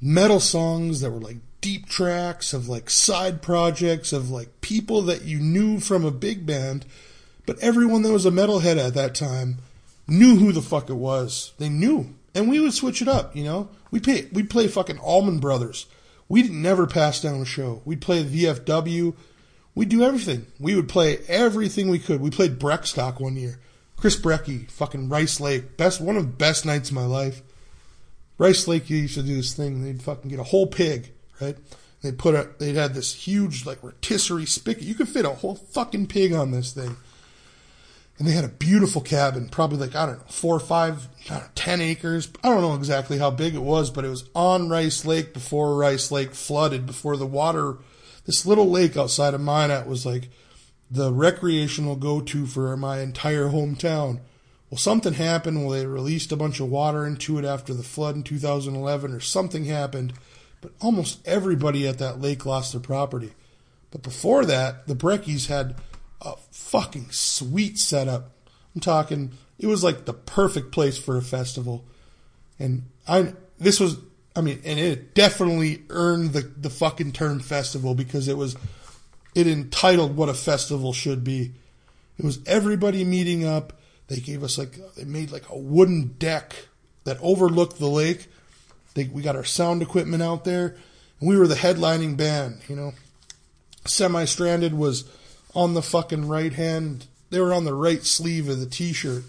[0.00, 5.24] metal songs that were like deep tracks of like side projects of like people that
[5.24, 6.84] you knew from a big band,
[7.46, 9.58] but everyone that was a metalhead at that time
[10.10, 11.52] knew who the fuck it was.
[11.58, 12.14] They knew.
[12.34, 13.68] And we would switch it up, you know?
[13.90, 14.00] We
[14.32, 15.86] we'd play fucking Allman Brothers.
[16.28, 17.82] We'd never pass down a show.
[17.84, 19.14] We'd play VFW.
[19.74, 20.46] We'd do everything.
[20.60, 22.20] We would play everything we could.
[22.20, 23.58] We played Brekstock one year.
[23.96, 25.76] Chris Brecky, fucking Rice Lake.
[25.76, 27.42] Best, one of the best nights of my life.
[28.38, 29.82] Rice Lake used to do this thing.
[29.82, 31.56] They'd fucking get a whole pig, right?
[32.02, 34.84] They put a, they'd had this huge like rotisserie spigot.
[34.84, 36.96] You could fit a whole fucking pig on this thing.
[38.20, 41.42] And they had a beautiful cabin, probably like, I don't know, four or five, know,
[41.56, 42.30] 10 acres.
[42.44, 45.74] I don't know exactly how big it was, but it was on Rice Lake before
[45.74, 47.78] Rice Lake flooded, before the water,
[48.26, 50.28] this little lake outside of Minot was like
[50.90, 54.20] the recreational go to for my entire hometown.
[54.70, 55.62] Well, something happened.
[55.62, 59.20] Well, they released a bunch of water into it after the flood in 2011, or
[59.20, 60.12] something happened.
[60.60, 63.32] But almost everybody at that lake lost their property.
[63.90, 65.74] But before that, the Breckies had
[66.20, 68.32] a fucking sweet setup.
[68.74, 71.84] I'm talking, it was like the perfect place for a festival.
[72.58, 73.98] And I, this was,
[74.36, 78.56] I mean, and it definitely earned the, the fucking term festival because it was,
[79.34, 81.52] it entitled what a festival should be.
[82.18, 83.72] It was everybody meeting up
[84.10, 86.66] they gave us like they made like a wooden deck
[87.04, 88.26] that overlooked the lake.
[88.94, 90.74] They, we got our sound equipment out there,
[91.20, 92.60] and we were the headlining band.
[92.68, 92.92] You know,
[93.86, 95.04] Semistranded was
[95.54, 97.06] on the fucking right hand.
[97.30, 99.24] They were on the right sleeve of the T-shirt.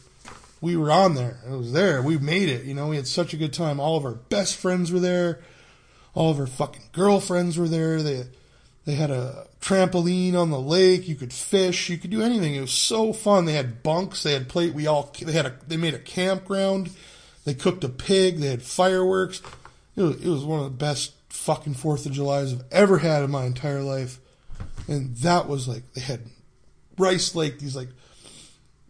[0.59, 1.37] We were on there.
[1.45, 2.01] It was there.
[2.01, 2.65] We made it.
[2.65, 3.79] You know, we had such a good time.
[3.79, 5.39] All of our best friends were there.
[6.13, 8.01] All of our fucking girlfriends were there.
[8.01, 8.25] They
[8.85, 11.07] they had a trampoline on the lake.
[11.07, 11.89] You could fish.
[11.89, 12.55] You could do anything.
[12.55, 13.45] It was so fun.
[13.45, 14.23] They had bunks.
[14.23, 14.73] They had plate.
[14.73, 16.91] We all they had a they made a campground.
[17.45, 18.37] They cooked a pig.
[18.37, 19.41] They had fireworks.
[19.95, 23.23] It was, it was one of the best fucking Fourth of July's I've ever had
[23.23, 24.19] in my entire life.
[24.87, 26.21] And that was like they had
[26.97, 27.59] Rice Lake.
[27.59, 27.89] These like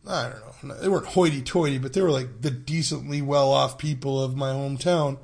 [0.07, 0.75] I don't know.
[0.75, 5.17] They weren't hoity-toity, but they were like the decently well-off people of my hometown.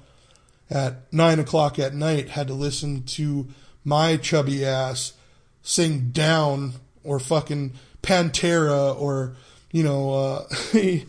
[0.70, 3.47] At nine o'clock at night, had to listen to
[3.86, 5.13] my chubby ass
[5.61, 9.36] sing down or fucking Pantera or
[9.72, 10.47] you know uh,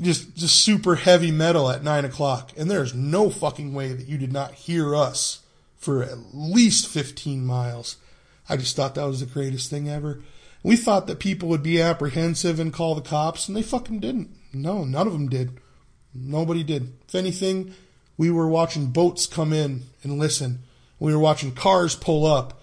[0.00, 4.18] just just super heavy metal at nine o'clock, and there's no fucking way that you
[4.18, 5.40] did not hear us
[5.76, 7.96] for at least fifteen miles.
[8.48, 10.22] I just thought that was the greatest thing ever.
[10.62, 14.30] We thought that people would be apprehensive and call the cops, and they fucking didn't.
[14.52, 15.60] No, none of them did.
[16.14, 16.94] Nobody did.
[17.06, 17.74] If anything,
[18.16, 20.64] we were watching boats come in and listen
[20.98, 22.60] we were watching cars pull up,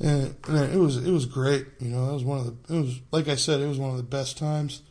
[0.00, 1.66] and, it was it was great.
[1.80, 3.90] You know, that was one of the it was like I said, it was one
[3.90, 4.82] of the best times.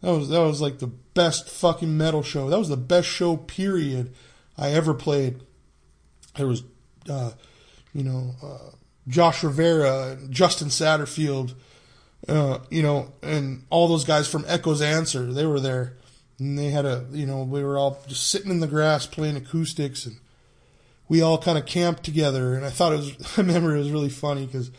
[0.00, 2.50] That was that was like the best fucking metal show.
[2.50, 4.14] That was the best show period
[4.58, 5.40] I ever played.
[6.36, 6.64] There was,
[7.08, 7.30] uh,
[7.94, 8.73] you know, uh,
[9.08, 11.54] Josh Rivera, Justin Satterfield,
[12.28, 15.32] uh, you know, and all those guys from Echo's Answer.
[15.32, 15.96] They were there,
[16.38, 19.36] and they had a, you know, we were all just sitting in the grass playing
[19.36, 20.16] acoustics, and
[21.08, 22.54] we all kind of camped together.
[22.54, 24.70] And I thought it was, I remember it was really funny because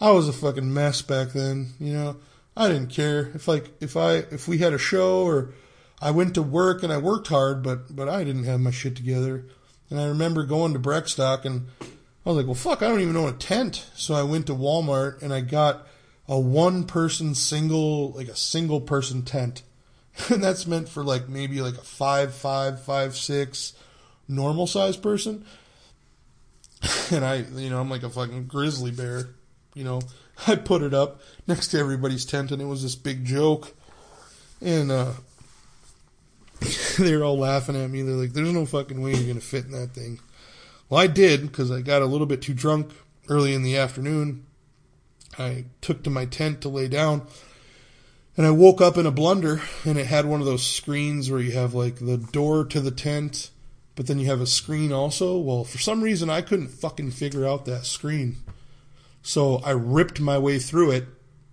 [0.00, 1.74] I was a fucking mess back then.
[1.78, 2.16] You know,
[2.56, 5.54] I didn't care if like if I if we had a show or
[6.00, 8.96] I went to work and I worked hard, but but I didn't have my shit
[8.96, 9.44] together.
[9.90, 11.68] And I remember going to Brekstock and
[12.28, 13.86] I was like, well, fuck, I don't even own a tent.
[13.94, 15.86] So I went to Walmart and I got
[16.28, 19.62] a one person single, like a single person tent.
[20.30, 23.72] And that's meant for like maybe like a five, five, five, six
[24.28, 25.46] normal sized person.
[27.10, 29.30] And I, you know, I'm like a fucking grizzly bear.
[29.72, 30.02] You know,
[30.46, 33.74] I put it up next to everybody's tent and it was this big joke.
[34.60, 35.12] And, uh,
[36.98, 38.02] they're all laughing at me.
[38.02, 40.18] They're like, "There's no fucking way you're gonna fit in that thing."
[40.88, 42.92] Well, I did because I got a little bit too drunk
[43.28, 44.46] early in the afternoon.
[45.38, 47.26] I took to my tent to lay down,
[48.36, 51.40] and I woke up in a blunder, and it had one of those screens where
[51.40, 53.50] you have like the door to the tent,
[53.94, 55.38] but then you have a screen also.
[55.38, 58.36] Well, for some reason, I couldn't fucking figure out that screen,
[59.22, 61.06] so I ripped my way through it.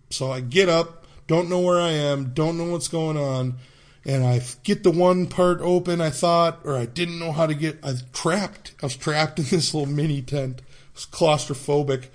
[0.09, 3.55] So I get up, don't know where I am, don't know what's going on
[4.05, 7.55] and I get the one part open I thought, or I didn't know how to
[7.55, 8.73] get, I was trapped.
[8.81, 10.59] I was trapped in this little mini tent.
[10.59, 12.07] It was claustrophobic,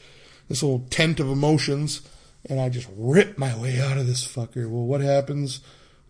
[0.49, 2.03] this little tent of emotions,
[2.49, 4.71] and I just ripped my way out of this fucker.
[4.71, 5.61] Well, what happens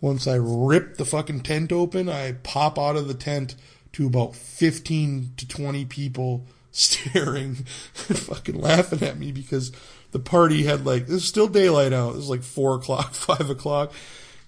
[0.01, 2.09] once I rip the fucking tent open?
[2.09, 3.57] I pop out of the tent
[3.93, 7.65] to about 15 to 20 people staring
[8.09, 9.73] and fucking laughing at me because
[10.13, 12.13] the party had like, it's still daylight out.
[12.13, 13.93] It was like four o'clock, five o'clock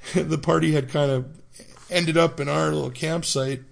[0.15, 1.27] the party had kind of
[1.91, 3.63] ended up in our little campsite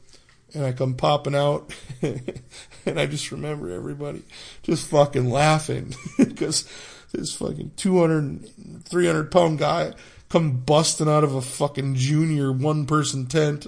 [0.55, 1.73] and I come popping out
[2.03, 4.23] and I just remember everybody
[4.63, 6.69] just fucking laughing because
[7.13, 9.93] this fucking 200, 300 pound guy
[10.29, 13.67] come busting out of a fucking junior one person tent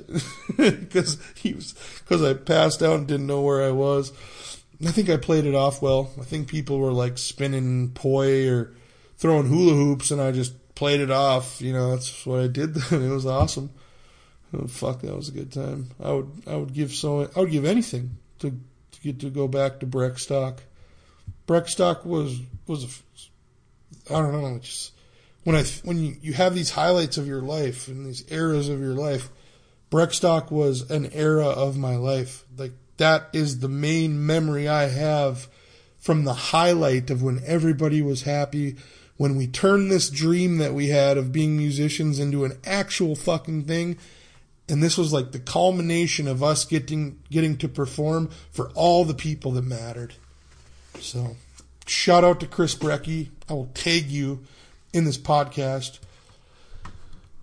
[0.57, 4.13] because he was, because I passed out and didn't know where I was.
[4.87, 6.11] I think I played it off well.
[6.21, 8.73] I think people were like spinning poi or
[9.17, 11.61] throwing hula hoops and I just played it off.
[11.61, 13.03] You know, that's what I did then.
[13.11, 13.70] It was awesome.
[14.55, 15.91] Oh, fuck, that was a good time.
[16.03, 19.49] I would I would give so I would give anything to to get to go
[19.49, 20.59] back to Brekstock.
[21.47, 24.93] Brekstock was was a, I don't know just
[25.45, 28.81] when I when you you have these highlights of your life and these eras of
[28.81, 29.31] your life.
[29.91, 32.45] Brekstock was an era of my life.
[32.57, 35.49] Like that is the main memory I have
[35.99, 38.77] from the highlight of when everybody was happy
[39.23, 43.62] when we turned this dream that we had of being musicians into an actual fucking
[43.62, 43.97] thing.
[44.68, 49.14] And this was like the culmination of us getting getting to perform for all the
[49.14, 50.14] people that mattered.
[50.99, 51.37] So
[51.87, 53.29] shout out to chris brecky.
[53.49, 54.41] I will tag you
[54.93, 56.01] in this podcast.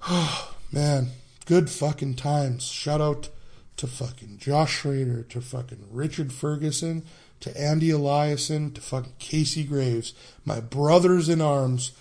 [0.06, 1.12] Oh man
[1.46, 2.66] good fucking times.
[2.66, 3.30] Shout out
[3.78, 7.06] to fucking josh schrader to fucking richard ferguson
[7.42, 10.14] to Andy Eliason to fucking Casey Graves,
[10.46, 11.92] my brothers in arms,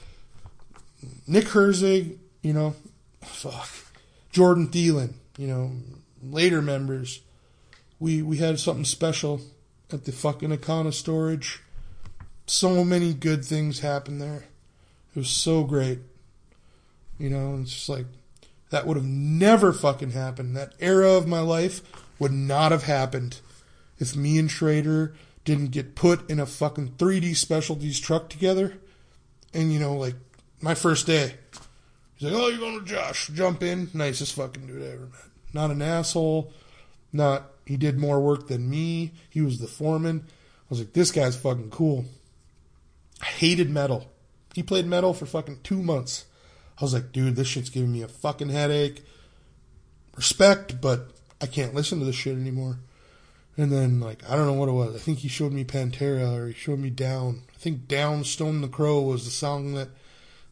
[1.27, 2.75] Nick Herzig, you know,
[3.23, 3.69] fuck,
[4.33, 5.73] Jordan Thielen, you know,
[6.23, 7.21] later members.
[8.01, 9.41] We we had something special
[9.93, 11.63] at the fucking Akana storage.
[12.47, 14.45] So many good things happened there.
[15.15, 16.01] It was so great.
[17.19, 18.07] You know, it's just like
[18.71, 20.57] that would have never fucking happened.
[20.57, 21.83] That era of my life
[22.19, 23.41] would not have happened
[23.99, 25.15] if me and Schrader
[25.49, 28.75] didn't get put in a fucking 3D specialties truck together.
[29.55, 30.15] And, you know, like,
[30.61, 31.37] my first day,
[32.17, 33.29] he's like, oh, you're going to Josh.
[33.29, 33.89] Jump in.
[33.95, 35.21] Nicest fucking dude I ever met.
[35.55, 36.53] Not an asshole.
[37.15, 39.13] Not, he did more work than me.
[39.31, 40.27] He was the foreman.
[40.27, 42.05] I was like, this guy's fucking cool.
[43.23, 44.13] I hated metal.
[44.55, 46.27] He played metal for fucking two months.
[46.79, 49.03] I was like, dude, this shit's giving me a fucking headache.
[50.15, 52.81] Respect, but I can't listen to this shit anymore.
[53.59, 54.95] And then, like, I don't know what it was.
[54.95, 57.43] I think he showed me Pantera or he showed me Down.
[57.53, 59.89] I think Down Stone the Crow was the song that,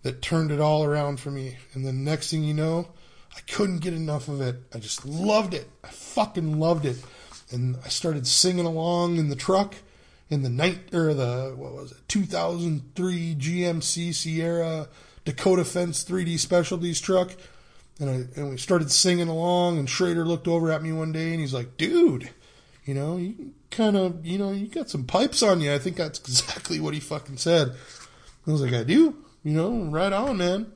[0.03, 1.57] that turned it all around for me.
[1.73, 2.89] And then next thing you know,
[3.37, 4.57] I couldn't get enough of it.
[4.75, 5.71] I just loved it.
[5.85, 6.97] I fucking loved it.
[7.53, 9.77] And I started singing along in the truck
[10.29, 14.89] in the night, or the, what was it, 2003 GMC Sierra
[15.25, 17.31] Dakota Fence 3D Specialties truck.
[18.01, 21.31] And I, and we started singing along and Schrader looked over at me one day
[21.31, 22.31] and he's like, dude,
[22.87, 25.75] You know, you kind of, you know, you got some pipes on you.
[25.75, 27.75] I think that's exactly what he fucking said.
[28.47, 29.17] I was like, I do.
[29.43, 30.73] You know, right on, man.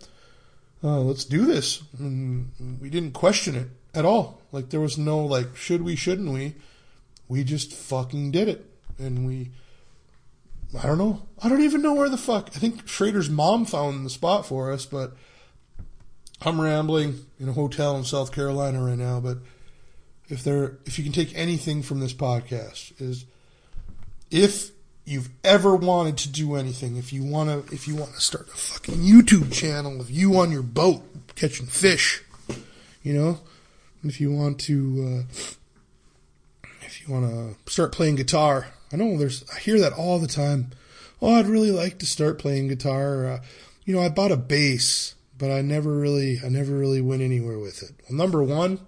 [0.82, 1.82] Uh, let's do this.
[1.98, 2.50] And
[2.80, 4.42] we didn't question it at all.
[4.52, 6.56] Like there was no like, should we, shouldn't we?
[7.28, 8.66] We just fucking did it,
[8.98, 9.50] and we.
[10.76, 11.22] I don't know.
[11.42, 12.50] I don't even know where the fuck.
[12.54, 15.16] I think Schrader's mom found the spot for us, but
[16.42, 19.20] I'm rambling in a hotel in South Carolina right now.
[19.20, 19.38] But
[20.30, 23.26] if there, if you can take anything from this podcast, is
[24.30, 24.70] if
[25.04, 28.46] you've ever wanted to do anything, if you want to, if you want to start
[28.48, 31.02] a fucking YouTube channel of you on your boat
[31.34, 32.22] catching fish,
[33.02, 33.40] you know,
[34.04, 39.44] if you want to, uh, if you want to start playing guitar, I know there's,
[39.54, 40.70] I hear that all the time.
[41.20, 43.26] Oh, I'd really like to start playing guitar.
[43.26, 43.40] Uh,
[43.84, 47.58] you know, I bought a bass, but I never really, I never really went anywhere
[47.58, 47.90] with it.
[48.08, 48.80] Well, number one,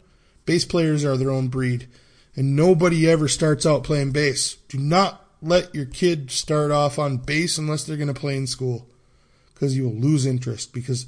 [0.44, 1.88] bass players are their own breed,
[2.36, 4.54] and nobody ever starts out playing bass.
[4.68, 8.46] Do not let your kid start off on bass unless they're going to play in
[8.46, 8.86] school
[9.54, 11.06] because you will lose interest because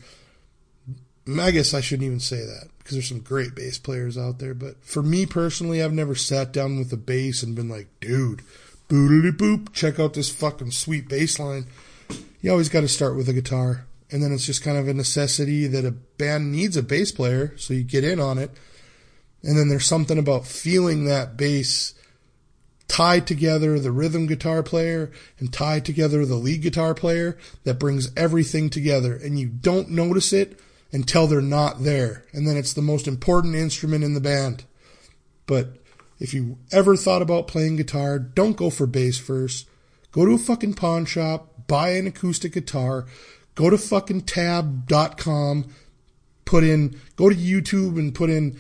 [1.41, 4.55] I guess I shouldn't even say that because there's some great bass players out there.
[4.55, 8.43] But for me personally, I've never sat down with a bass and been like, dude,
[8.89, 11.67] boodly boop, check out this fucking sweet bass line.
[12.43, 13.87] You always got to start with a guitar.
[14.11, 17.57] And then it's just kind of a necessity that a band needs a bass player.
[17.57, 18.51] So you get in on it.
[19.45, 21.95] And then there's something about feeling that bass
[22.89, 28.11] tie together the rhythm guitar player and tie together the lead guitar player that brings
[28.17, 29.15] everything together.
[29.15, 30.59] And you don't notice it
[30.93, 32.25] until they're not there.
[32.33, 34.65] And then it's the most important instrument in the band.
[35.47, 35.77] But
[36.19, 39.69] if you ever thought about playing guitar don't go for bass first.
[40.13, 43.07] Go to a fucking pawn shop buy an acoustic guitar
[43.55, 45.67] go to fucking tab.com
[46.45, 48.59] put in go to youtube and put in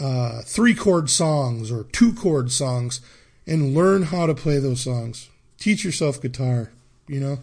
[0.00, 3.00] uh, three chord songs or two chord songs
[3.46, 5.28] and learn how to play those songs.
[5.58, 6.72] Teach yourself guitar,
[7.06, 7.38] you know.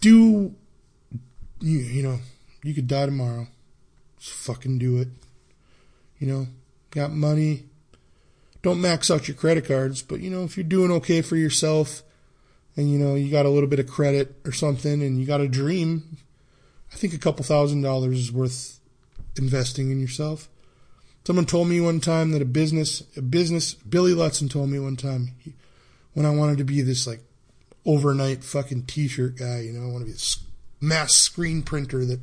[0.00, 0.54] Do
[1.60, 2.18] you you know,
[2.62, 3.48] you could die tomorrow.
[4.18, 5.08] Just fucking do it.
[6.18, 6.46] You know,
[6.90, 7.64] got money.
[8.62, 12.02] Don't max out your credit cards, but you know, if you're doing okay for yourself
[12.76, 15.40] and you know, you got a little bit of credit or something and you got
[15.40, 16.18] a dream,
[16.92, 18.80] I think a couple thousand dollars is worth
[19.36, 20.48] investing in yourself.
[21.26, 24.94] Someone told me one time that a business, a business, Billy Lutzen told me one
[24.94, 25.54] time he,
[26.14, 27.18] when I wanted to be this like
[27.84, 32.20] overnight fucking t-shirt guy, you know, I want to be a mass screen printer that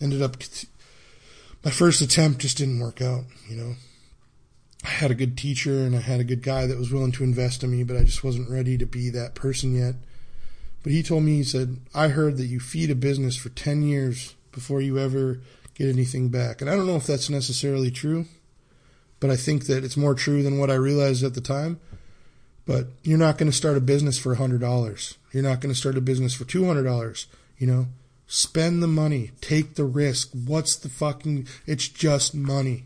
[0.00, 0.38] ended up,
[1.62, 3.74] my first attempt just didn't work out, you know.
[4.82, 7.24] I had a good teacher and I had a good guy that was willing to
[7.24, 9.96] invest in me, but I just wasn't ready to be that person yet.
[10.82, 13.82] But he told me, he said, I heard that you feed a business for 10
[13.82, 15.40] years before you ever
[15.74, 16.60] get anything back.
[16.60, 18.26] And I don't know if that's necessarily true,
[19.20, 21.80] but I think that it's more true than what I realized at the time.
[22.64, 25.16] But you're not going to start a business for $100.
[25.32, 27.26] You're not going to start a business for $200.
[27.58, 27.86] You know,
[28.26, 30.30] spend the money, take the risk.
[30.32, 32.84] What's the fucking, it's just money.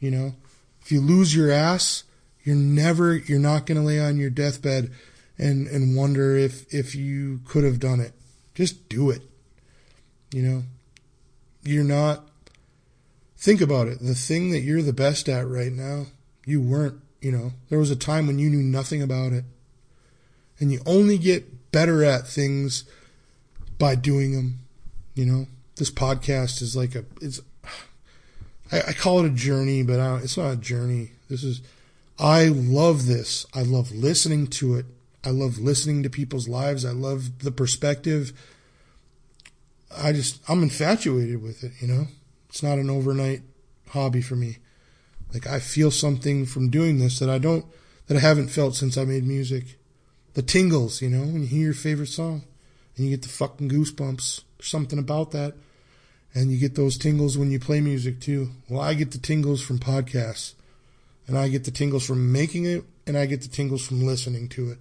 [0.00, 0.34] You know,
[0.82, 2.04] if you lose your ass,
[2.42, 4.90] you're never, you're not going to lay on your deathbed
[5.36, 8.12] and, and wonder if, if you could have done it.
[8.54, 9.22] Just do it.
[10.32, 10.62] You know,
[11.62, 12.27] you're not
[13.38, 14.00] think about it.
[14.00, 16.06] The thing that you're the best at right now,
[16.44, 19.44] you weren't, you know, there was a time when you knew nothing about it.
[20.60, 22.84] And you only get better at things
[23.78, 24.58] by doing them,
[25.14, 25.46] you know.
[25.76, 27.40] This podcast is like a, it's,
[28.72, 31.12] I, I call it a journey, but it's not a journey.
[31.30, 31.62] This is,
[32.18, 33.46] I love this.
[33.54, 34.86] I love listening to it.
[35.24, 36.84] I love listening to people's lives.
[36.84, 38.32] I love the perspective.
[39.96, 42.06] I just, I'm infatuated with it, you know?
[42.58, 43.42] It's not an overnight
[43.90, 44.58] hobby for me.
[45.32, 47.64] Like I feel something from doing this that I don't
[48.08, 49.78] that I haven't felt since I made music.
[50.34, 52.42] The tingles, you know, when you hear your favorite song
[52.96, 54.42] and you get the fucking goosebumps.
[54.58, 55.54] There's something about that.
[56.34, 58.50] And you get those tingles when you play music too.
[58.68, 60.54] Well, I get the tingles from podcasts.
[61.28, 64.48] And I get the tingles from making it and I get the tingles from listening
[64.48, 64.78] to it.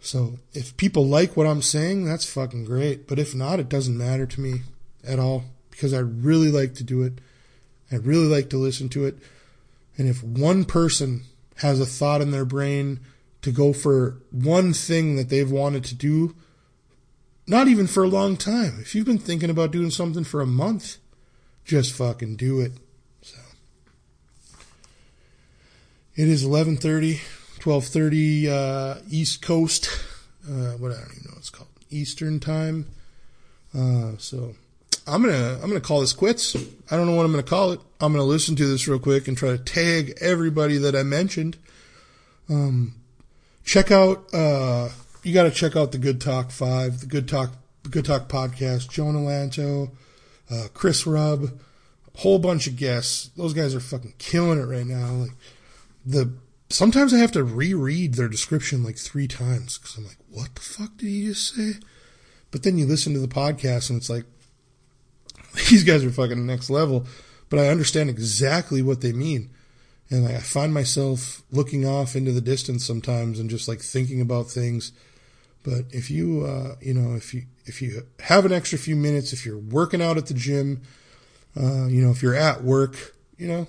[0.00, 3.06] So if people like what I'm saying, that's fucking great.
[3.06, 4.62] But if not, it doesn't matter to me
[5.06, 5.44] at all
[5.80, 7.14] because I really like to do it.
[7.90, 9.16] I really like to listen to it.
[9.96, 11.22] And if one person
[11.56, 13.00] has a thought in their brain
[13.40, 16.36] to go for one thing that they've wanted to do,
[17.46, 20.46] not even for a long time, if you've been thinking about doing something for a
[20.46, 20.98] month,
[21.64, 22.72] just fucking do it.
[23.22, 23.38] So
[26.14, 27.20] it is 11:30,
[27.58, 29.88] 12:30 uh, East Coast.
[30.46, 32.86] Uh, what I don't even know what it's called, Eastern time.
[33.74, 34.56] Uh, so
[35.06, 36.54] I'm gonna I'm gonna call this quits.
[36.90, 37.80] I don't know what I'm gonna call it.
[38.00, 41.56] I'm gonna listen to this real quick and try to tag everybody that I mentioned.
[42.48, 42.94] Um,
[43.64, 44.90] check out uh,
[45.22, 47.52] you got to check out the Good Talk Five, the Good Talk
[47.88, 48.90] Good Talk podcast.
[48.90, 49.90] Jonah Lanto,
[50.50, 51.44] uh, Chris Rubb,
[52.14, 53.30] a whole bunch of guests.
[53.36, 55.12] Those guys are fucking killing it right now.
[55.12, 55.32] Like
[56.04, 56.32] the
[56.68, 60.60] sometimes I have to reread their description like three times because I'm like, what the
[60.60, 61.72] fuck did he just say?
[62.50, 64.24] But then you listen to the podcast and it's like,
[65.68, 67.06] these guys are fucking next level.
[67.48, 69.50] But I understand exactly what they mean.
[70.08, 74.48] And I find myself looking off into the distance sometimes and just like thinking about
[74.48, 74.92] things.
[75.62, 79.32] But if you, uh, you know, if you, if you have an extra few minutes,
[79.32, 80.82] if you're working out at the gym,
[81.56, 83.66] uh, you know, if you're at work, you know,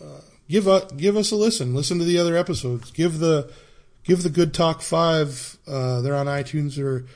[0.00, 1.74] uh, give us, give us a listen.
[1.74, 2.90] Listen to the other episodes.
[2.90, 3.50] Give the,
[4.04, 5.56] give the Good Talk Five.
[5.66, 7.06] Uh, they're on iTunes or,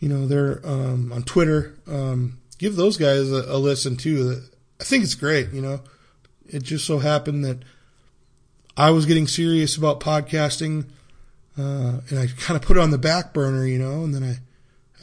[0.00, 1.76] you know, they're um, on Twitter.
[1.88, 4.40] Um, give those guys a, a listen too.
[4.80, 5.50] I think it's great.
[5.50, 5.80] You know,
[6.46, 7.58] it just so happened that
[8.76, 10.86] I was getting serious about podcasting,
[11.58, 13.66] uh, and I kind of put it on the back burner.
[13.66, 14.36] You know, and then I,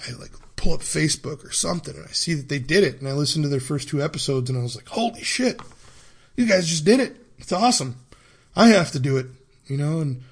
[0.08, 3.10] I like pull up Facebook or something, and I see that they did it, and
[3.10, 5.60] I listened to their first two episodes, and I was like, holy shit,
[6.38, 7.18] you guys just did it.
[7.38, 7.98] It's awesome.
[8.56, 9.28] I have to do it.
[9.68, 10.24] You know, and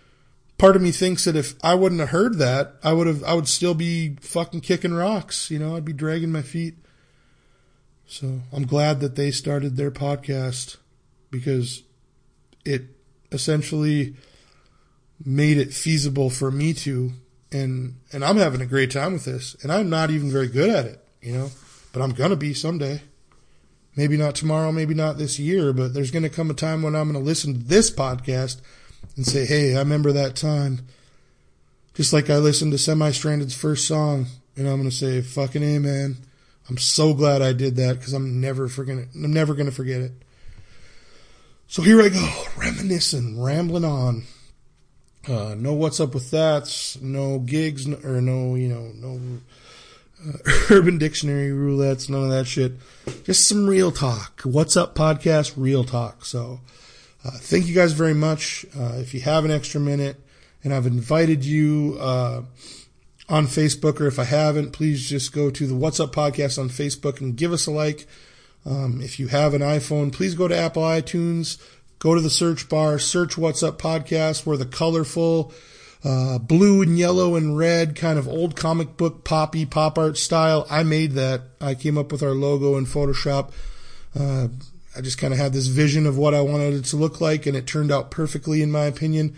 [0.57, 3.34] part of me thinks that if I wouldn't have heard that, I would have, I
[3.34, 5.51] would still be fucking kicking rocks.
[5.51, 6.75] You know, I'd be dragging my feet.
[8.08, 10.78] So I'm glad that they started their podcast
[11.30, 11.84] because
[12.66, 12.84] it
[13.32, 14.16] essentially
[15.24, 17.12] made it feasible for me to,
[17.51, 20.70] and, and I'm having a great time with this and I'm not even very good
[20.70, 21.51] at it, you know,
[21.91, 23.01] but I'm going to be someday.
[23.97, 26.95] Maybe not tomorrow, maybe not this year, but there's going to come a time when
[26.95, 28.62] I'm going to listen to this podcast
[29.16, 30.82] and say, Hey, I remember that time.
[31.95, 35.80] Just like I listened to Semistranded's first song and I'm going to say, fucking A,
[35.80, 36.18] man.
[36.70, 39.09] I'm so glad I did that because I'm never forgetting.
[39.15, 40.11] I'm never to forget it.
[41.68, 44.24] So here I go, reminiscing, rambling on.
[45.28, 46.97] Uh, no, what's up with that?
[47.01, 49.20] No gigs, or no, you know, no
[50.26, 50.38] uh,
[50.72, 52.74] Urban Dictionary roulettes, none of that shit.
[53.26, 54.41] Just some real talk.
[54.43, 55.53] What's up, podcast?
[55.57, 56.24] Real talk.
[56.24, 56.61] So,
[57.26, 58.65] uh, thank you guys very much.
[58.78, 60.15] Uh, if you have an extra minute,
[60.63, 62.43] and I've invited you uh,
[63.30, 66.69] on Facebook, or if I haven't, please just go to the What's Up Podcast on
[66.69, 68.07] Facebook and give us a like.
[68.65, 71.57] Um, if you have an iPhone, please go to Apple iTunes,
[71.99, 75.53] go to the search bar, search What's Up Podcast, where the colorful
[76.03, 80.65] uh, blue and yellow and red kind of old comic book poppy pop art style.
[80.69, 81.41] I made that.
[81.59, 83.51] I came up with our logo in Photoshop.
[84.17, 84.47] Uh,
[84.95, 87.45] I just kind of had this vision of what I wanted it to look like,
[87.45, 89.36] and it turned out perfectly, in my opinion.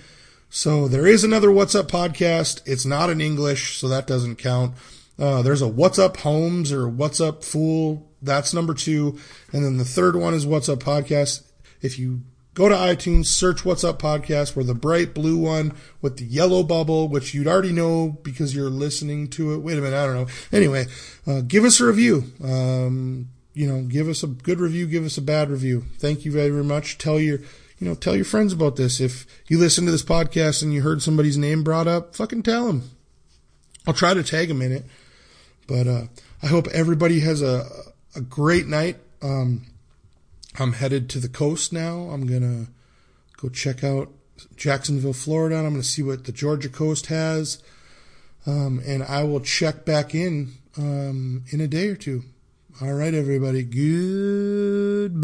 [0.51, 2.61] So there is another What's Up podcast.
[2.65, 4.73] It's not in English, so that doesn't count.
[5.19, 8.09] Uh, there's a What's Up Homes or What's Up Fool.
[8.19, 9.19] That's number two.
[9.53, 11.43] And then the third one is What's Up Podcast.
[11.81, 12.21] If you
[12.55, 16.63] go to iTunes, search What's Up Podcast, we're the bright blue one with the yellow
[16.63, 19.59] bubble, which you'd already know because you're listening to it.
[19.59, 20.33] Wait a minute, I don't know.
[20.51, 20.87] Anyway,
[21.27, 22.23] uh, give us a review.
[22.43, 25.85] Um, you know, give us a good review, give us a bad review.
[25.99, 26.97] Thank you very much.
[26.97, 27.39] Tell your
[27.79, 28.99] you know, tell your friends about this.
[28.99, 32.67] If you listen to this podcast and you heard somebody's name brought up, fucking tell
[32.67, 32.91] them.
[33.87, 34.85] I'll try to tag them in it.
[35.67, 36.03] But uh,
[36.43, 37.65] I hope everybody has a
[38.15, 38.97] a great night.
[39.21, 39.67] Um,
[40.57, 42.09] I'm headed to the coast now.
[42.09, 42.67] I'm gonna
[43.37, 44.11] go check out
[44.55, 45.57] Jacksonville, Florida.
[45.57, 47.61] I'm gonna see what the Georgia coast has,
[48.45, 52.23] um, and I will check back in um, in a day or two.
[52.81, 53.63] All right, everybody.
[53.63, 55.19] Goodbye.